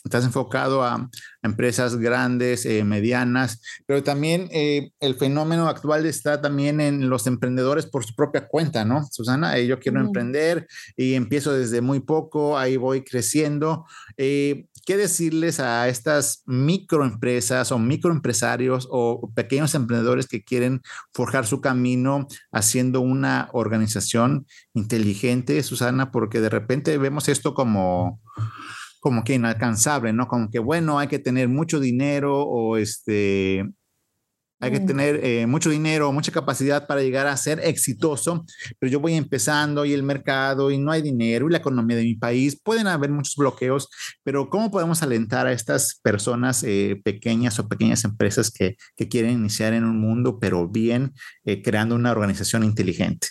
estás 0.04 0.24
enfocado 0.24 0.82
a, 0.82 1.08
empresas 1.40 1.96
grandes, 1.96 2.66
medianas, 2.84 3.62
pero 3.86 4.02
también 4.02 4.48
el 4.50 5.14
fenómeno 5.14 5.68
actual 5.68 6.04
está 6.04 6.40
también 6.40 6.80
en 6.80 7.08
los 7.08 7.26
emprendedores 7.28 7.86
por 7.86 8.04
su 8.04 8.14
propia 8.14 8.48
cuenta, 8.48 8.84
¿no? 8.84 9.06
Susana, 9.10 9.58
yo 9.60 9.78
quiero 9.78 10.00
emprender 10.00 10.66
y 10.96 11.14
empiezo 11.14 11.52
desde 11.52 11.80
muy 11.80 12.00
poco, 12.00 12.58
ahí 12.58 12.76
voy 12.76 13.02
creciendo. 13.02 13.86
¿Qué 14.88 14.96
decirles 14.96 15.60
a 15.60 15.86
estas 15.88 16.44
microempresas 16.46 17.72
o 17.72 17.78
microempresarios 17.78 18.88
o 18.90 19.30
pequeños 19.34 19.74
emprendedores 19.74 20.26
que 20.26 20.42
quieren 20.42 20.80
forjar 21.12 21.46
su 21.46 21.60
camino 21.60 22.26
haciendo 22.52 23.02
una 23.02 23.50
organización 23.52 24.46
inteligente, 24.78 25.62
Susana? 25.62 26.10
Porque 26.10 26.40
de 26.40 26.48
repente 26.48 26.96
vemos 26.98 27.28
esto 27.28 27.54
como 27.54 28.20
como 29.00 29.22
que 29.24 29.34
inalcanzable, 29.34 30.12
¿no? 30.12 30.26
Como 30.28 30.50
que 30.50 30.58
bueno, 30.58 30.98
hay 30.98 31.08
que 31.08 31.18
tener 31.18 31.48
mucho 31.48 31.80
dinero 31.80 32.42
o 32.42 32.76
este 32.76 33.64
hay 34.60 34.72
que 34.72 34.80
mm. 34.80 34.86
tener 34.86 35.24
eh, 35.24 35.46
mucho 35.46 35.70
dinero, 35.70 36.12
mucha 36.12 36.32
capacidad 36.32 36.86
para 36.86 37.00
llegar 37.00 37.26
a 37.26 37.36
ser 37.36 37.60
exitoso, 37.62 38.44
pero 38.78 38.90
yo 38.90 39.00
voy 39.00 39.14
empezando 39.14 39.84
y 39.84 39.92
el 39.92 40.02
mercado 40.02 40.70
y 40.70 40.78
no 40.78 40.90
hay 40.90 41.00
dinero 41.00 41.46
y 41.46 41.52
la 41.52 41.58
economía 41.58 41.96
de 41.96 42.02
mi 42.02 42.16
país, 42.16 42.60
pueden 42.60 42.88
haber 42.88 43.10
muchos 43.10 43.36
bloqueos, 43.36 43.88
pero 44.24 44.50
¿cómo 44.50 44.70
podemos 44.70 45.02
alentar 45.02 45.46
a 45.46 45.52
estas 45.52 46.00
personas 46.02 46.64
eh, 46.64 47.00
pequeñas 47.04 47.58
o 47.58 47.68
pequeñas 47.68 48.04
empresas 48.04 48.50
que, 48.50 48.76
que, 48.96 49.08
quieren 49.08 49.32
iniciar 49.32 49.74
en 49.74 49.84
un 49.84 50.00
mundo, 50.00 50.38
pero 50.40 50.68
bien, 50.68 51.12
eh, 51.44 51.62
creando 51.62 51.94
una 51.94 52.10
organización 52.10 52.64
inteligente? 52.64 53.28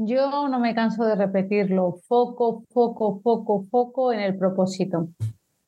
Yo 0.00 0.46
no 0.46 0.60
me 0.60 0.76
canso 0.76 1.04
de 1.04 1.16
repetirlo, 1.16 1.98
foco, 2.06 2.62
foco, 2.70 3.20
foco, 3.20 3.64
foco 3.68 4.12
en 4.12 4.20
el 4.20 4.38
propósito. 4.38 5.08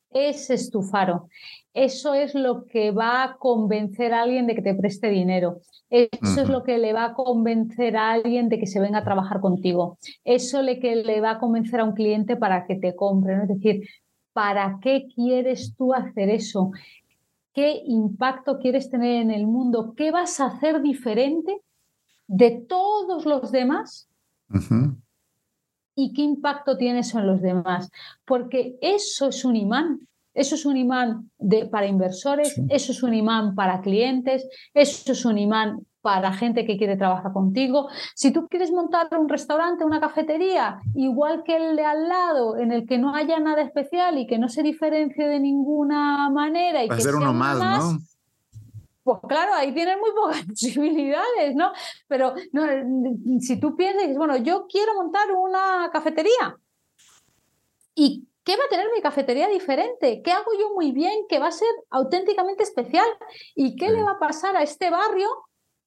Ese 0.09 0.53
es 0.53 0.69
tu 0.71 0.83
faro. 0.83 1.27
Eso 1.73 2.13
es 2.13 2.33
lo 2.33 2.63
que 2.63 2.91
va 2.91 3.23
a 3.23 3.35
convencer 3.35 4.13
a 4.13 4.21
alguien 4.21 4.47
de 4.47 4.55
que 4.55 4.61
te 4.61 4.73
preste 4.73 5.09
dinero. 5.09 5.59
Eso 5.89 6.43
es 6.43 6.47
lo 6.47 6.63
que 6.63 6.77
le 6.77 6.93
va 6.93 7.07
a 7.07 7.13
convencer 7.13 7.97
a 7.97 8.11
alguien 8.11 8.47
de 8.47 8.57
que 8.57 8.67
se 8.67 8.79
venga 8.79 8.99
a 8.99 9.03
trabajar 9.03 9.41
contigo. 9.41 9.97
Eso 10.23 10.61
es 10.61 10.65
lo 10.65 10.81
que 10.81 10.95
le 10.95 11.19
va 11.19 11.31
a 11.31 11.39
convencer 11.39 11.81
a 11.81 11.83
un 11.83 11.93
cliente 11.93 12.37
para 12.37 12.65
que 12.65 12.75
te 12.75 12.95
compre. 12.95 13.33
Es 13.33 13.49
decir, 13.49 13.85
¿para 14.31 14.79
qué 14.81 15.07
quieres 15.13 15.75
tú 15.75 15.93
hacer 15.93 16.29
eso? 16.29 16.71
¿Qué 17.53 17.81
impacto 17.85 18.59
quieres 18.59 18.89
tener 18.89 19.23
en 19.23 19.31
el 19.31 19.45
mundo? 19.45 19.93
¿Qué 19.93 20.09
vas 20.09 20.39
a 20.39 20.45
hacer 20.45 20.81
diferente 20.81 21.59
de 22.27 22.51
todos 22.51 23.25
los 23.25 23.51
demás? 23.51 24.07
¿Y 25.95 26.13
qué 26.13 26.21
impacto 26.21 26.77
tienes 26.77 27.13
en 27.15 27.27
los 27.27 27.41
demás? 27.41 27.89
Porque 28.25 28.77
eso 28.81 29.29
es 29.29 29.45
un 29.45 29.55
imán. 29.55 29.99
Eso 30.33 30.55
es 30.55 30.65
un 30.65 30.77
imán 30.77 31.29
de, 31.37 31.65
para 31.65 31.87
inversores, 31.87 32.57
eso 32.69 32.93
es 32.93 33.03
un 33.03 33.13
imán 33.13 33.53
para 33.53 33.81
clientes, 33.81 34.47
eso 34.73 35.11
es 35.11 35.25
un 35.25 35.37
imán 35.37 35.85
para 36.01 36.31
gente 36.33 36.65
que 36.65 36.77
quiere 36.77 36.95
trabajar 36.95 37.33
contigo. 37.33 37.89
Si 38.15 38.31
tú 38.31 38.47
quieres 38.47 38.71
montar 38.71 39.07
un 39.19 39.27
restaurante, 39.27 39.83
una 39.83 39.99
cafetería, 39.99 40.79
igual 40.95 41.43
que 41.43 41.57
el 41.57 41.75
de 41.75 41.83
al 41.83 42.07
lado, 42.07 42.57
en 42.57 42.71
el 42.71 42.87
que 42.87 42.97
no 42.97 43.13
haya 43.13 43.39
nada 43.39 43.61
especial 43.61 44.17
y 44.17 44.25
que 44.25 44.39
no 44.39 44.47
se 44.47 44.63
diferencie 44.63 45.27
de 45.27 45.39
ninguna 45.39 46.29
manera. 46.29 46.83
Y 46.83 46.87
Va 46.87 46.95
a 46.95 46.99
ser 46.99 47.15
uno 47.15 47.33
más, 47.33 47.59
¿no? 47.59 47.99
Pues 49.03 49.19
claro, 49.27 49.53
ahí 49.53 49.73
tienes 49.73 49.97
muy 49.97 50.11
pocas 50.11 50.45
posibilidades, 50.47 51.55
¿no? 51.55 51.71
Pero 52.07 52.33
no, 52.51 52.63
si 53.39 53.59
tú 53.59 53.75
piensas, 53.75 54.15
bueno, 54.15 54.37
yo 54.37 54.67
quiero 54.67 54.93
montar 54.95 55.31
una 55.31 55.89
cafetería 55.91 56.57
y 57.95 58.27
¿Qué 58.43 58.57
va 58.57 58.63
a 58.65 58.69
tener 58.69 58.87
mi 58.91 59.01
cafetería 59.01 59.47
diferente? 59.47 60.21
¿Qué 60.23 60.31
hago 60.31 60.51
yo 60.59 60.73
muy 60.73 60.91
bien 60.91 61.27
que 61.29 61.37
va 61.37 61.47
a 61.47 61.51
ser 61.51 61.69
auténticamente 61.91 62.63
especial? 62.63 63.05
¿Y 63.53 63.75
qué 63.75 63.89
le 63.89 64.01
va 64.01 64.13
a 64.13 64.19
pasar 64.19 64.55
a 64.55 64.63
este 64.63 64.89
barrio 64.89 65.29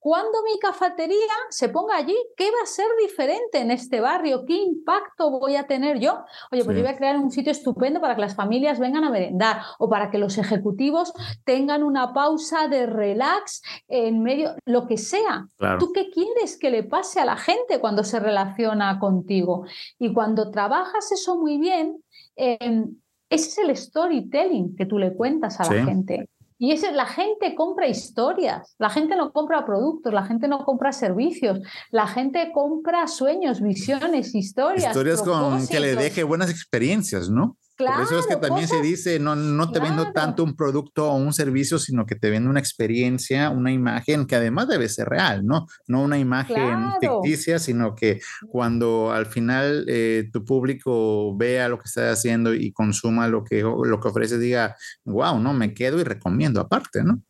cuando 0.05 0.43
mi 0.43 0.59
cafetería 0.59 1.33
se 1.49 1.69
ponga 1.69 1.97
allí? 1.97 2.15
¿Qué 2.37 2.45
va 2.45 2.61
a 2.61 2.67
ser 2.67 2.85
diferente 3.01 3.59
en 3.59 3.71
este 3.71 3.99
barrio? 4.01 4.45
¿Qué 4.45 4.53
impacto 4.53 5.31
voy 5.31 5.55
a 5.55 5.65
tener 5.65 5.99
yo? 5.99 6.23
Oye, 6.51 6.63
pues 6.63 6.77
yo 6.77 6.83
voy 6.83 6.91
a 6.91 6.97
crear 6.97 7.17
un 7.17 7.31
sitio 7.31 7.51
estupendo 7.51 7.99
para 7.99 8.13
que 8.13 8.21
las 8.21 8.35
familias 8.35 8.79
vengan 8.79 9.03
a 9.03 9.09
merendar 9.09 9.61
o 9.79 9.89
para 9.89 10.11
que 10.11 10.19
los 10.19 10.37
ejecutivos 10.37 11.11
tengan 11.43 11.81
una 11.81 12.13
pausa 12.13 12.67
de 12.67 12.85
relax 12.85 13.63
en 13.87 14.21
medio, 14.21 14.55
lo 14.65 14.85
que 14.85 14.97
sea. 14.97 15.47
¿Tú 15.79 15.91
qué 15.91 16.11
quieres 16.11 16.59
que 16.59 16.69
le 16.69 16.83
pase 16.83 17.19
a 17.19 17.25
la 17.25 17.37
gente 17.37 17.79
cuando 17.79 18.03
se 18.03 18.19
relaciona 18.19 18.99
contigo? 18.99 19.65
Y 19.97 20.13
cuando 20.13 20.51
trabajas 20.51 21.11
eso 21.11 21.37
muy 21.37 21.57
bien, 21.57 22.03
Em, 22.35 22.95
ese 23.29 23.49
es 23.49 23.57
el 23.57 23.75
storytelling 23.75 24.75
que 24.75 24.85
tú 24.85 24.99
le 24.99 25.13
cuentas 25.13 25.59
a 25.59 25.73
la 25.73 25.85
gente. 25.85 26.29
Y 26.57 26.71
ese, 26.71 26.91
la 26.93 27.05
gente 27.05 27.53
compra 27.53 27.87
historias, 27.87 28.75
la 28.79 28.89
gente 28.89 29.15
no 29.15 29.33
compra 29.33 29.65
productos, 29.65 30.13
la 30.13 30.25
gente 30.25 30.47
no 30.47 30.63
compra 30.63 30.93
servicios, 30.93 31.59
la 31.91 32.07
gente 32.07 32.51
compra 32.53 33.07
sueños, 33.07 33.61
visiones, 33.61 34.33
historias. 34.33 34.87
Historias 34.87 35.21
con 35.21 35.67
que 35.67 35.79
le 35.81 35.95
deje 35.95 36.23
buenas 36.23 36.49
experiencias, 36.49 37.29
¿no? 37.29 37.57
Por 37.77 37.87
eso 38.01 38.19
es 38.19 38.27
que 38.27 38.37
también 38.37 38.67
se 38.67 38.81
dice, 38.81 39.19
no, 39.19 39.35
no 39.35 39.71
te 39.71 39.79
vendo 39.79 40.11
tanto 40.13 40.43
un 40.43 40.55
producto 40.55 41.11
o 41.11 41.15
un 41.15 41.33
servicio, 41.33 41.77
sino 41.77 42.05
que 42.05 42.15
te 42.15 42.29
vendo 42.29 42.49
una 42.49 42.59
experiencia, 42.59 43.49
una 43.49 43.71
imagen 43.71 44.25
que 44.25 44.35
además 44.35 44.69
debe 44.69 44.87
ser 44.87 45.09
real, 45.09 45.45
¿no? 45.45 45.65
No 45.87 46.01
una 46.01 46.17
imagen 46.17 46.91
ficticia, 47.01 47.59
sino 47.59 47.93
que 47.93 48.21
cuando 48.47 49.11
al 49.11 49.25
final 49.25 49.85
eh, 49.89 50.29
tu 50.31 50.45
público 50.45 51.35
vea 51.35 51.67
lo 51.67 51.77
que 51.77 51.85
estás 51.85 52.17
haciendo 52.17 52.53
y 52.53 52.71
consuma 52.71 53.27
lo 53.27 53.43
que, 53.43 53.61
lo 53.61 53.99
que 53.99 54.07
ofrece, 54.07 54.37
diga, 54.37 54.75
wow, 55.03 55.39
no, 55.39 55.53
me 55.53 55.73
quedo 55.73 55.99
y 55.99 56.03
recomiendo 56.03 56.61
aparte, 56.61 57.03
¿no? 57.03 57.21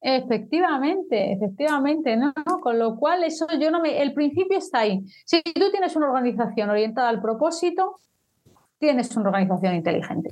Efectivamente, 0.00 1.32
efectivamente, 1.32 2.16
¿no? 2.16 2.32
Con 2.60 2.78
lo 2.78 2.96
cual, 2.96 3.24
eso 3.24 3.46
yo 3.60 3.70
no 3.70 3.80
me. 3.80 4.02
El 4.02 4.14
principio 4.14 4.58
está 4.58 4.80
ahí. 4.80 5.04
Si 5.24 5.42
tú 5.42 5.70
tienes 5.70 5.96
una 5.96 6.08
organización 6.08 6.70
orientada 6.70 7.08
al 7.08 7.20
propósito, 7.20 7.98
tienes 8.78 9.16
una 9.16 9.28
organización 9.28 9.74
inteligente. 9.74 10.30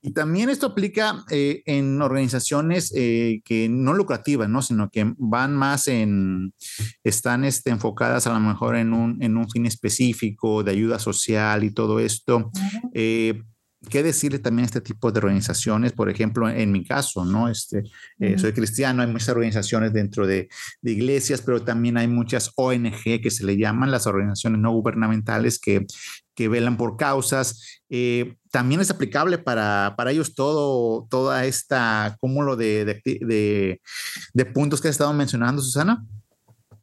Y 0.00 0.12
también 0.12 0.48
esto 0.48 0.68
aplica 0.68 1.24
eh, 1.28 1.62
en 1.66 2.00
organizaciones 2.00 2.92
eh, 2.94 3.42
que 3.44 3.68
no 3.68 3.94
lucrativas, 3.94 4.48
¿no? 4.48 4.62
Sino 4.62 4.90
que 4.90 5.12
van 5.18 5.56
más 5.56 5.88
en, 5.88 6.54
están 7.02 7.44
este, 7.44 7.70
enfocadas 7.70 8.26
a 8.28 8.32
lo 8.32 8.38
mejor 8.38 8.76
en 8.76 8.92
un, 8.92 9.20
en 9.20 9.36
un 9.36 9.50
fin 9.50 9.66
específico 9.66 10.62
de 10.62 10.70
ayuda 10.70 11.00
social 11.00 11.64
y 11.64 11.72
todo 11.72 11.98
esto. 11.98 12.52
Eh, 12.94 13.42
¿Qué 13.90 14.02
decirle 14.02 14.40
también 14.40 14.64
a 14.64 14.66
este 14.66 14.80
tipo 14.80 15.10
de 15.12 15.18
organizaciones? 15.18 15.92
Por 15.92 16.10
ejemplo, 16.10 16.48
en 16.48 16.72
mi 16.72 16.84
caso, 16.84 17.24
¿no? 17.24 17.48
Este, 17.48 17.84
soy 18.36 18.52
cristiano, 18.52 19.02
hay 19.02 19.08
muchas 19.08 19.28
organizaciones 19.28 19.92
dentro 19.92 20.26
de, 20.26 20.48
de, 20.82 20.90
iglesias, 20.90 21.42
pero 21.42 21.62
también 21.62 21.96
hay 21.96 22.08
muchas 22.08 22.50
ONG 22.56 23.20
que 23.22 23.30
se 23.30 23.44
le 23.44 23.56
llaman 23.56 23.92
las 23.92 24.08
organizaciones 24.08 24.60
no 24.60 24.72
gubernamentales 24.72 25.60
que, 25.60 25.86
que 26.38 26.48
velan 26.48 26.76
por 26.76 26.96
causas. 26.96 27.80
Eh, 27.90 28.36
también 28.52 28.80
es 28.80 28.92
aplicable 28.92 29.38
para, 29.38 29.94
para, 29.96 30.12
ellos 30.12 30.36
todo, 30.36 31.08
toda 31.10 31.44
esta 31.46 32.16
cúmulo 32.20 32.54
de, 32.54 32.84
de, 32.84 33.80
de, 34.32 34.44
puntos 34.44 34.80
que 34.80 34.86
has 34.86 34.94
estado 34.94 35.12
mencionando, 35.12 35.60
Susana. 35.60 36.06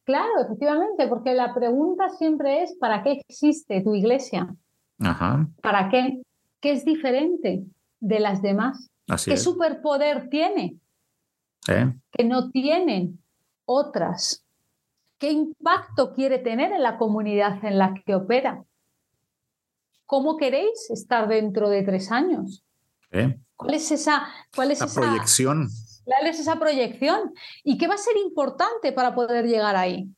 Claro, 0.04 0.44
efectivamente, 0.44 1.08
porque 1.08 1.34
la 1.34 1.54
pregunta 1.54 2.10
siempre 2.10 2.64
es, 2.64 2.76
¿para 2.76 3.02
qué 3.02 3.14
existe 3.14 3.80
tu 3.80 3.96
iglesia? 3.96 4.54
Ajá. 5.00 5.48
¿Para 5.62 5.88
qué? 5.88 6.22
¿Qué 6.60 6.74
es 6.74 6.84
diferente 6.84 7.64
de 8.02 8.20
las 8.20 8.42
demás? 8.42 8.90
¿Qué 9.24 9.38
superpoder 9.38 10.28
tiene? 10.30 10.76
¿Eh? 11.70 11.94
Que 12.12 12.26
no 12.26 12.52
tienen 12.52 13.20
otras. 13.64 14.44
¿Qué 15.18 15.32
impacto 15.32 16.14
quiere 16.14 16.40
tener 16.40 16.74
en 16.74 16.84
la 16.84 16.98
comunidad 16.98 17.64
en 17.64 17.78
la 17.78 17.94
que 18.06 18.16
opera? 18.16 18.66
¿Cómo 20.06 20.38
queréis 20.38 20.90
estar 20.92 21.28
dentro 21.28 21.70
de 21.70 21.84
tres 21.84 22.12
años? 22.12 22.64
¿Cuál 23.56 23.74
es 23.74 23.92
esa, 23.92 24.28
cuál 24.54 24.72
es 24.72 24.82
esa 24.82 25.02
proyección? 25.02 25.70
¿Cuál 26.04 26.28
es 26.28 26.40
esa 26.40 26.60
proyección? 26.60 27.34
¿Y 27.64 27.78
qué 27.78 27.88
va 27.88 27.96
a 27.96 27.98
ser 27.98 28.16
importante 28.18 28.92
para 28.92 29.16
poder 29.16 29.46
llegar 29.46 29.76
ahí? 29.76 30.10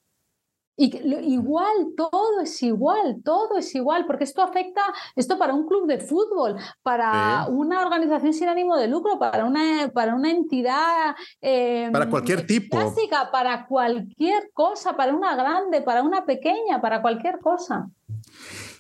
Y 0.80 0.96
igual, 1.34 1.96
todo 1.96 2.42
es 2.42 2.62
igual, 2.62 3.22
todo 3.26 3.58
es 3.58 3.74
igual, 3.74 4.06
porque 4.06 4.26
esto 4.26 4.44
afecta, 4.44 4.84
esto 5.16 5.40
para 5.40 5.56
un 5.56 5.68
club 5.68 5.88
de 5.88 5.98
fútbol, 5.98 6.56
para 6.84 7.48
una 7.50 7.82
organización 7.82 8.32
sin 8.32 8.48
ánimo 8.48 8.78
de 8.78 8.88
lucro, 8.88 9.18
para 9.18 9.46
una, 9.46 9.90
para 9.92 10.14
una 10.14 10.30
entidad... 10.30 11.16
Em, 11.42 11.92
para 11.92 12.08
cualquier 12.08 12.46
tipo. 12.46 12.78
Clásica, 12.78 13.32
para 13.32 13.66
cualquier 13.66 14.52
cosa, 14.54 14.96
para 14.96 15.16
una 15.16 15.36
grande, 15.36 15.82
para 15.82 16.04
una 16.04 16.26
pequeña, 16.26 16.80
para 16.80 17.02
cualquier 17.02 17.40
cosa. 17.40 17.90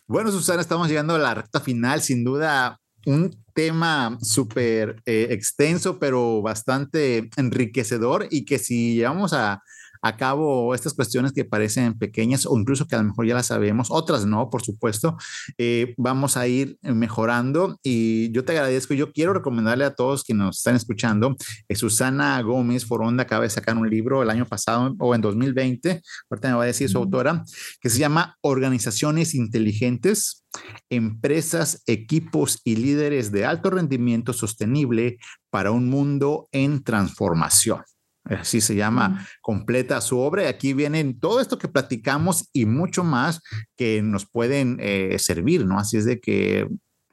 Bueno, 0.09 0.31
Susana, 0.31 0.61
estamos 0.61 0.87
llegando 0.87 1.15
a 1.15 1.19
la 1.19 1.33
recta 1.33 1.59
final, 1.59 2.01
sin 2.01 2.23
duda 2.23 2.79
un 3.05 3.43
tema 3.53 4.17
súper 4.21 5.01
eh, 5.05 5.27
extenso, 5.31 5.99
pero 5.99 6.41
bastante 6.41 7.29
enriquecedor 7.35 8.25
y 8.31 8.45
que 8.45 8.57
si 8.57 8.95
llevamos 8.95 9.33
a, 9.33 9.61
a 10.01 10.17
cabo 10.17 10.73
estas 10.73 10.93
cuestiones 10.93 11.31
que 11.33 11.45
parecen 11.45 11.97
pequeñas 11.97 12.45
o 12.45 12.57
incluso 12.57 12.87
que 12.87 12.95
a 12.95 12.99
lo 12.99 13.05
mejor 13.05 13.25
ya 13.25 13.35
las 13.35 13.47
sabemos, 13.47 13.87
otras 13.91 14.25
no, 14.25 14.49
por 14.49 14.63
supuesto, 14.63 15.17
eh, 15.57 15.93
vamos 15.97 16.37
a 16.37 16.47
ir 16.47 16.77
mejorando 16.81 17.79
y 17.83 18.31
yo 18.31 18.43
te 18.45 18.53
agradezco. 18.53 18.93
Yo 18.93 19.11
quiero 19.11 19.33
recomendarle 19.33 19.85
a 19.85 19.95
todos 19.95 20.23
que 20.23 20.33
nos 20.33 20.57
están 20.57 20.75
escuchando, 20.75 21.35
eh, 21.67 21.75
Susana 21.75 22.41
Gómez 22.41 22.85
Foronda 22.85 23.23
acaba 23.23 23.43
de 23.43 23.49
sacar 23.49 23.77
un 23.77 23.89
libro 23.89 24.23
el 24.23 24.29
año 24.29 24.45
pasado 24.45 24.95
o 24.99 25.15
en 25.15 25.21
2020, 25.21 26.01
ahorita 26.29 26.47
me 26.49 26.55
va 26.55 26.63
a 26.63 26.67
decir 26.67 26.89
su 26.89 26.97
autora, 26.97 27.43
que 27.81 27.89
se 27.89 27.99
llama 27.99 28.37
Organizaciones 28.41 29.35
Inteligentes 29.35 30.43
empresas, 30.89 31.83
equipos 31.85 32.61
y 32.63 32.77
líderes 32.77 33.31
de 33.31 33.45
alto 33.45 33.69
rendimiento 33.69 34.33
sostenible 34.33 35.17
para 35.49 35.71
un 35.71 35.89
mundo 35.89 36.47
en 36.51 36.83
transformación 36.83 37.83
así 38.29 38.61
se 38.61 38.75
llama, 38.75 39.27
completa 39.41 40.01
su 40.01 40.19
obra. 40.19 40.43
Y 40.43 40.47
aquí 40.47 40.73
vienen 40.73 41.19
todo 41.19 41.39
esto 41.39 41.57
que 41.57 41.67
platicamos 41.67 42.49
y 42.53 42.65
mucho 42.65 43.03
más 43.03 43.41
que 43.75 44.01
nos 44.01 44.25
pueden 44.25 44.77
eh, 44.79 45.17
servir, 45.19 45.65
¿no? 45.65 45.79
Así 45.79 45.97
es 45.97 46.05
de 46.05 46.19
que 46.19 46.67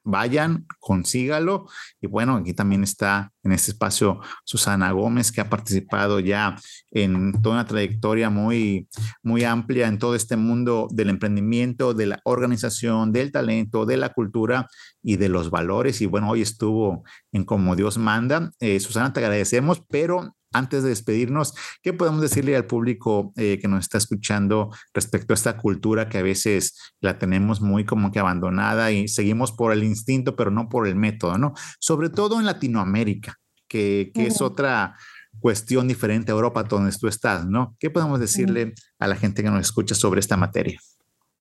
vayan, 0.04 0.66
consígalo. 0.78 1.66
Y 2.00 2.06
bueno, 2.06 2.36
aquí 2.36 2.52
también 2.52 2.84
está 2.84 3.32
en 3.42 3.52
este 3.52 3.72
espacio 3.72 4.20
Susana 4.44 4.92
Gómez, 4.92 5.32
que 5.32 5.40
ha 5.40 5.48
participado 5.48 6.20
ya 6.20 6.56
en 6.90 7.32
toda 7.42 7.56
una 7.56 7.66
trayectoria 7.66 8.30
muy, 8.30 8.88
muy 9.22 9.44
amplia 9.44 9.88
en 9.88 9.98
todo 9.98 10.14
este 10.14 10.36
mundo 10.36 10.88
del 10.92 11.08
emprendimiento, 11.08 11.94
de 11.94 12.06
la 12.06 12.20
organización, 12.24 13.12
del 13.12 13.32
talento, 13.32 13.86
de 13.86 13.96
la 13.96 14.10
cultura 14.10 14.68
y 15.02 15.16
de 15.16 15.28
los 15.28 15.50
valores. 15.50 16.00
Y 16.02 16.06
bueno, 16.06 16.30
hoy 16.30 16.42
estuvo 16.42 17.02
en 17.32 17.44
Como 17.44 17.74
Dios 17.74 17.98
manda. 17.98 18.52
Eh, 18.60 18.78
Susana, 18.80 19.12
te 19.12 19.20
agradecemos, 19.20 19.82
pero 19.88 20.36
antes 20.54 20.82
de 20.82 20.88
despedirnos, 20.90 21.54
¿qué 21.82 21.92
podemos 21.92 22.20
decirle 22.20 22.56
al 22.56 22.66
público 22.66 23.32
eh, 23.36 23.58
que 23.60 23.68
nos 23.68 23.80
está 23.80 23.98
escuchando 23.98 24.70
respecto 24.94 25.32
a 25.32 25.34
esta 25.34 25.56
cultura 25.58 26.08
que 26.08 26.18
a 26.18 26.22
veces 26.22 26.94
la 27.00 27.18
tenemos 27.18 27.60
muy 27.60 27.84
como 27.84 28.10
que 28.10 28.20
abandonada 28.20 28.90
y 28.92 29.08
seguimos 29.08 29.52
por 29.52 29.72
el 29.72 29.84
instinto, 29.84 30.36
pero 30.36 30.50
no 30.50 30.68
por 30.68 30.86
el 30.86 30.96
método, 30.96 31.36
¿no? 31.36 31.52
Sobre 31.78 32.08
todo 32.08 32.38
en 32.40 32.46
Latinoamérica, 32.46 33.38
que, 33.68 34.12
es 34.14 34.40
otra 34.40 34.94
cuestión 35.40 35.88
diferente 35.88 36.30
a 36.30 36.34
Europa, 36.34 36.62
donde 36.62 36.96
tú 36.96 37.08
estás, 37.08 37.44
¿no? 37.46 37.74
¿Qué 37.78 37.90
podemos 37.90 38.20
decirle 38.20 38.74
a 38.98 39.08
la 39.08 39.16
gente 39.16 39.42
que 39.42 39.50
nos 39.50 39.60
escucha 39.60 39.94
sobre 39.94 40.20
esta 40.20 40.36
materia? 40.36 40.78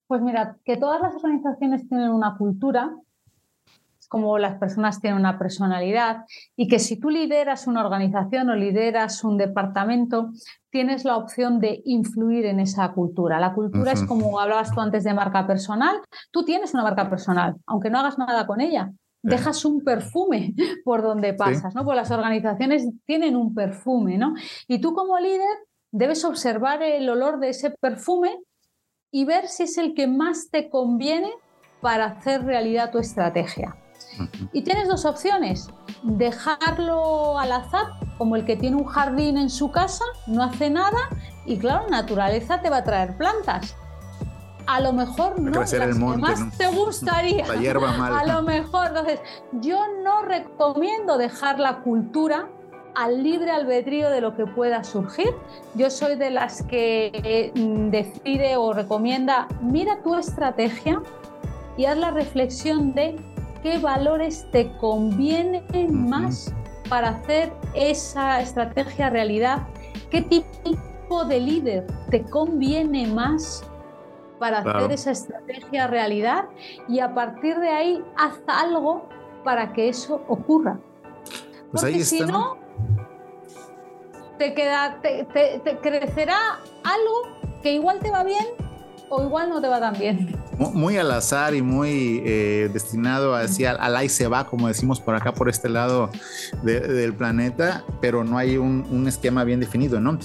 Pues 0.07 0.21
mira, 0.21 0.57
que 0.65 0.77
todas 0.77 1.01
las 1.01 1.15
organizaciones 1.15 1.87
tienen 1.87 2.09
una 2.09 2.35
cultura 2.37 2.91
como 4.13 4.37
las 4.37 4.59
personas 4.59 5.01
tienen 5.01 5.19
una 5.19 5.39
personalidad 5.39 6.25
y 6.55 6.67
que 6.67 6.77
si 6.77 6.99
tú 6.99 7.09
lideras 7.09 7.65
una 7.65 7.83
organización 7.83 8.47
o 8.51 8.55
lideras 8.55 9.23
un 9.23 9.39
departamento, 9.39 10.29
tienes 10.69 11.03
la 11.03 11.17
opción 11.17 11.59
de 11.59 11.81
influir 11.83 12.45
en 12.45 12.59
esa 12.59 12.91
cultura. 12.91 13.39
La 13.39 13.55
cultura 13.55 13.91
es 13.91 14.03
como 14.03 14.39
hablabas 14.39 14.71
tú 14.71 14.81
antes 14.81 15.03
de 15.03 15.15
marca 15.15 15.47
personal, 15.47 15.95
tú 16.29 16.45
tienes 16.45 16.75
una 16.75 16.83
marca 16.83 17.09
personal, 17.09 17.55
aunque 17.65 17.89
no 17.89 17.97
hagas 17.97 18.19
nada 18.19 18.45
con 18.45 18.61
ella. 18.61 18.91
Dejas 19.23 19.65
un 19.65 19.83
perfume 19.83 20.53
por 20.85 21.01
donde 21.01 21.33
pasas, 21.33 21.73
¿no? 21.73 21.83
Pues 21.83 21.95
las 21.95 22.11
organizaciones 22.11 22.87
tienen 23.07 23.35
un 23.35 23.55
perfume, 23.55 24.19
¿no? 24.19 24.35
Y 24.67 24.79
tú 24.79 24.93
como 24.93 25.17
líder 25.17 25.57
debes 25.91 26.23
observar 26.23 26.83
el 26.83 27.09
olor 27.09 27.39
de 27.39 27.49
ese 27.49 27.71
perfume 27.81 28.37
y 29.11 29.25
ver 29.25 29.47
si 29.47 29.63
es 29.63 29.79
el 29.79 29.95
que 29.95 30.05
más 30.05 30.51
te 30.51 30.69
conviene 30.69 31.31
para 31.81 32.05
hacer 32.05 32.43
realidad 32.43 32.91
tu 32.91 32.99
estrategia. 32.99 33.75
Y 34.51 34.61
tienes 34.63 34.87
dos 34.87 35.05
opciones, 35.05 35.69
dejarlo 36.03 37.37
al 37.39 37.51
azar, 37.51 37.93
como 38.17 38.35
el 38.35 38.45
que 38.45 38.55
tiene 38.55 38.77
un 38.77 38.85
jardín 38.85 39.37
en 39.37 39.49
su 39.49 39.71
casa, 39.71 40.05
no 40.27 40.43
hace 40.43 40.69
nada 40.69 41.09
y 41.45 41.57
claro, 41.57 41.89
naturaleza 41.89 42.61
te 42.61 42.69
va 42.69 42.77
a 42.77 42.83
traer 42.83 43.17
plantas. 43.17 43.75
A 44.65 44.79
lo 44.79 44.93
mejor 44.93 45.39
no 45.39 45.51
las 45.51 45.71
que 45.71 45.79
más 45.93 46.57
te 46.57 46.67
gustaría. 46.67 47.45
La 47.47 47.55
hierba 47.55 48.19
A 48.19 48.25
lo 48.25 48.43
mejor, 48.43 48.87
entonces, 48.87 49.19
yo 49.59 49.79
no 50.03 50.21
recomiendo 50.21 51.17
dejar 51.17 51.59
la 51.59 51.81
cultura 51.81 52.47
al 52.95 53.23
libre 53.23 53.51
albedrío 53.51 54.09
de 54.09 54.21
lo 54.21 54.35
que 54.35 54.45
pueda 54.45 54.83
surgir. 54.83 55.33
Yo 55.75 55.89
soy 55.89 56.15
de 56.15 56.29
las 56.29 56.63
que 56.63 57.51
mm, 57.55 57.89
decide 57.89 58.55
o 58.57 58.71
recomienda, 58.73 59.47
mira 59.61 60.01
tu 60.01 60.15
estrategia 60.15 61.01
y 61.75 61.85
haz 61.85 61.97
la 61.97 62.11
reflexión 62.11 62.93
de 62.93 63.19
qué 63.63 63.79
valores 63.79 64.45
te 64.51 64.75
convienen 64.77 66.09
más 66.09 66.53
para 66.89 67.09
hacer 67.09 67.53
esa 67.73 68.41
estrategia 68.41 69.09
realidad, 69.09 69.67
qué 70.11 70.21
tipo 70.21 71.25
de 71.25 71.39
líder 71.39 71.87
te 72.11 72.23
conviene 72.23 73.07
más 73.07 73.63
para 74.37 74.59
hacer 74.59 74.91
esa 74.91 75.11
estrategia 75.11 75.87
realidad 75.87 76.49
y 76.89 76.99
a 76.99 77.15
partir 77.15 77.57
de 77.57 77.69
ahí 77.69 78.03
haz 78.17 78.41
algo 78.47 79.07
para 79.45 79.71
que 79.71 79.87
eso 79.87 80.21
ocurra. 80.27 80.79
Pues 81.71 81.83
Porque 81.83 82.03
si 82.03 82.19
no, 82.19 82.57
te, 84.37 84.53
queda, 84.53 84.99
te, 85.01 85.25
te 85.63 85.77
crecerá 85.77 86.59
algo 86.83 87.61
que 87.61 87.71
igual 87.71 87.99
te 87.99 88.11
va 88.11 88.23
bien 88.25 88.45
o 89.09 89.23
igual 89.23 89.49
no 89.49 89.61
te 89.61 89.69
va 89.69 89.79
tan 89.79 89.97
bien 89.97 90.42
muy 90.57 90.97
al 90.97 91.11
azar 91.11 91.55
y 91.55 91.61
muy 91.61 92.21
eh, 92.25 92.69
destinado 92.71 93.35
hacia 93.35 93.71
al 93.71 93.95
ahí 93.95 94.09
se 94.09 94.27
va, 94.27 94.45
como 94.45 94.67
decimos 94.67 94.99
por 94.99 95.15
acá, 95.15 95.33
por 95.33 95.49
este 95.49 95.69
lado 95.69 96.09
del 96.63 97.13
planeta, 97.13 97.83
pero 98.01 98.23
no 98.23 98.37
hay 98.37 98.57
un, 98.57 98.85
un, 98.89 99.07
esquema 99.07 99.43
bien 99.43 99.59
definido, 99.59 99.99
¿no? 99.99 100.17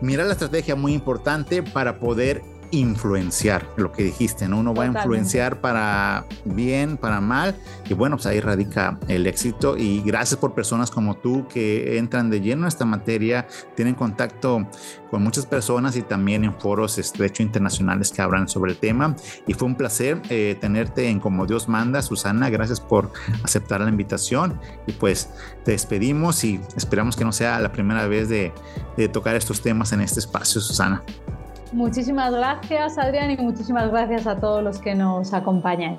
Mira 0.00 0.24
la 0.24 0.32
estrategia 0.32 0.76
muy 0.76 0.92
importante 0.92 1.62
para 1.62 1.98
poder 1.98 2.42
influenciar, 2.70 3.68
lo 3.76 3.92
que 3.92 4.02
dijiste, 4.02 4.48
¿no? 4.48 4.58
Uno 4.58 4.74
va 4.74 4.84
a 4.84 4.86
influenciar 4.86 5.60
para 5.60 6.24
bien, 6.44 6.96
para 6.96 7.20
mal, 7.20 7.56
y 7.88 7.94
bueno, 7.94 8.16
pues 8.16 8.26
ahí 8.26 8.40
radica 8.40 8.98
el 9.08 9.26
éxito. 9.26 9.76
Y 9.76 10.02
gracias 10.02 10.38
por 10.38 10.54
personas 10.54 10.90
como 10.90 11.16
tú 11.16 11.46
que 11.48 11.98
entran 11.98 12.30
de 12.30 12.40
lleno 12.40 12.66
a 12.66 12.68
esta 12.68 12.84
materia, 12.84 13.46
tienen 13.74 13.94
contacto 13.94 14.66
con 15.10 15.22
muchas 15.22 15.46
personas 15.46 15.96
y 15.96 16.02
también 16.02 16.44
en 16.44 16.54
foros 16.58 16.98
estrechos 16.98 17.40
internacionales 17.40 18.10
que 18.10 18.22
hablan 18.22 18.48
sobre 18.48 18.72
el 18.72 18.78
tema. 18.78 19.16
Y 19.46 19.54
fue 19.54 19.68
un 19.68 19.74
placer 19.74 20.20
eh, 20.28 20.56
tenerte 20.60 21.08
en 21.08 21.20
Como 21.20 21.46
Dios 21.46 21.68
manda, 21.68 22.02
Susana. 22.02 22.50
Gracias 22.50 22.80
por 22.80 23.12
aceptar 23.42 23.80
la 23.80 23.88
invitación. 23.88 24.60
Y 24.86 24.92
pues 24.92 25.30
te 25.64 25.72
despedimos 25.72 26.42
y 26.44 26.60
esperamos 26.76 27.16
que 27.16 27.24
no 27.24 27.32
sea 27.32 27.60
la 27.60 27.72
primera 27.72 28.06
vez 28.06 28.28
de, 28.28 28.52
de 28.96 29.08
tocar 29.08 29.36
estos 29.36 29.62
temas 29.62 29.92
en 29.92 30.00
este 30.00 30.20
espacio, 30.20 30.60
Susana. 30.60 31.02
Muchísimas 31.72 32.32
gracias, 32.32 32.96
Adrián, 32.98 33.30
y 33.30 33.36
muchísimas 33.36 33.90
gracias 33.90 34.26
a 34.26 34.38
todos 34.38 34.62
los 34.62 34.78
que 34.78 34.94
nos 34.94 35.34
acompañáis. 35.34 35.98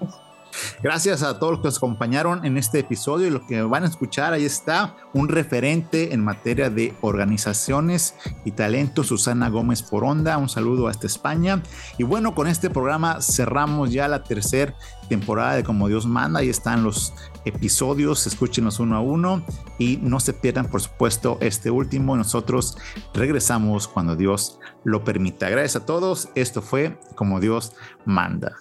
Gracias 0.82 1.24
a 1.24 1.40
todos 1.40 1.54
los 1.54 1.62
que 1.62 1.68
nos 1.68 1.78
acompañaron 1.78 2.46
en 2.46 2.58
este 2.58 2.80
episodio 2.80 3.28
y 3.28 3.32
lo 3.32 3.46
que 3.46 3.62
van 3.62 3.84
a 3.84 3.88
escuchar, 3.88 4.34
ahí 4.34 4.46
está 4.46 4.96
un 5.14 5.30
referente 5.30 6.14
en 6.14 6.24
materia 6.24 6.70
de 6.70 6.94
organizaciones 7.02 8.16
y 8.46 8.52
talento, 8.52 9.04
Susana 9.04 9.50
Gómez 9.50 9.84
Poronda. 9.84 10.38
Un 10.38 10.50
saludo 10.50 10.88
hasta 10.88 11.08
España. 11.08 11.62
Y 11.98 12.04
bueno, 12.04 12.36
con 12.36 12.48
este 12.48 12.70
programa 12.70 13.22
cerramos 13.22 13.92
ya 13.92 14.08
la 14.08 14.24
tercera 14.24 14.76
temporada 15.10 15.56
de 15.56 15.64
Como 15.64 15.88
Dios 15.88 16.06
manda. 16.06 16.40
Ahí 16.40 16.50
están 16.50 16.84
los 16.84 17.14
episodios, 17.46 18.28
escúchenos 18.28 18.80
uno 18.80 18.96
a 18.96 19.02
uno 19.02 19.44
y 19.80 19.98
no 20.02 20.20
se 20.20 20.34
pierdan, 20.34 20.68
por 20.68 20.82
supuesto, 20.82 21.38
este 21.42 21.72
último. 21.72 22.16
Nosotros 22.16 22.78
regresamos 23.14 23.88
cuando 23.88 24.16
Dios 24.16 24.60
lo 24.84 25.04
permita. 25.04 25.50
Gracias 25.50 25.78
a 25.78 25.86
todos. 25.86 26.30
Esto 26.36 26.62
fue 26.62 27.00
Como 27.16 27.40
Dios 27.40 27.74
manda. 28.06 28.56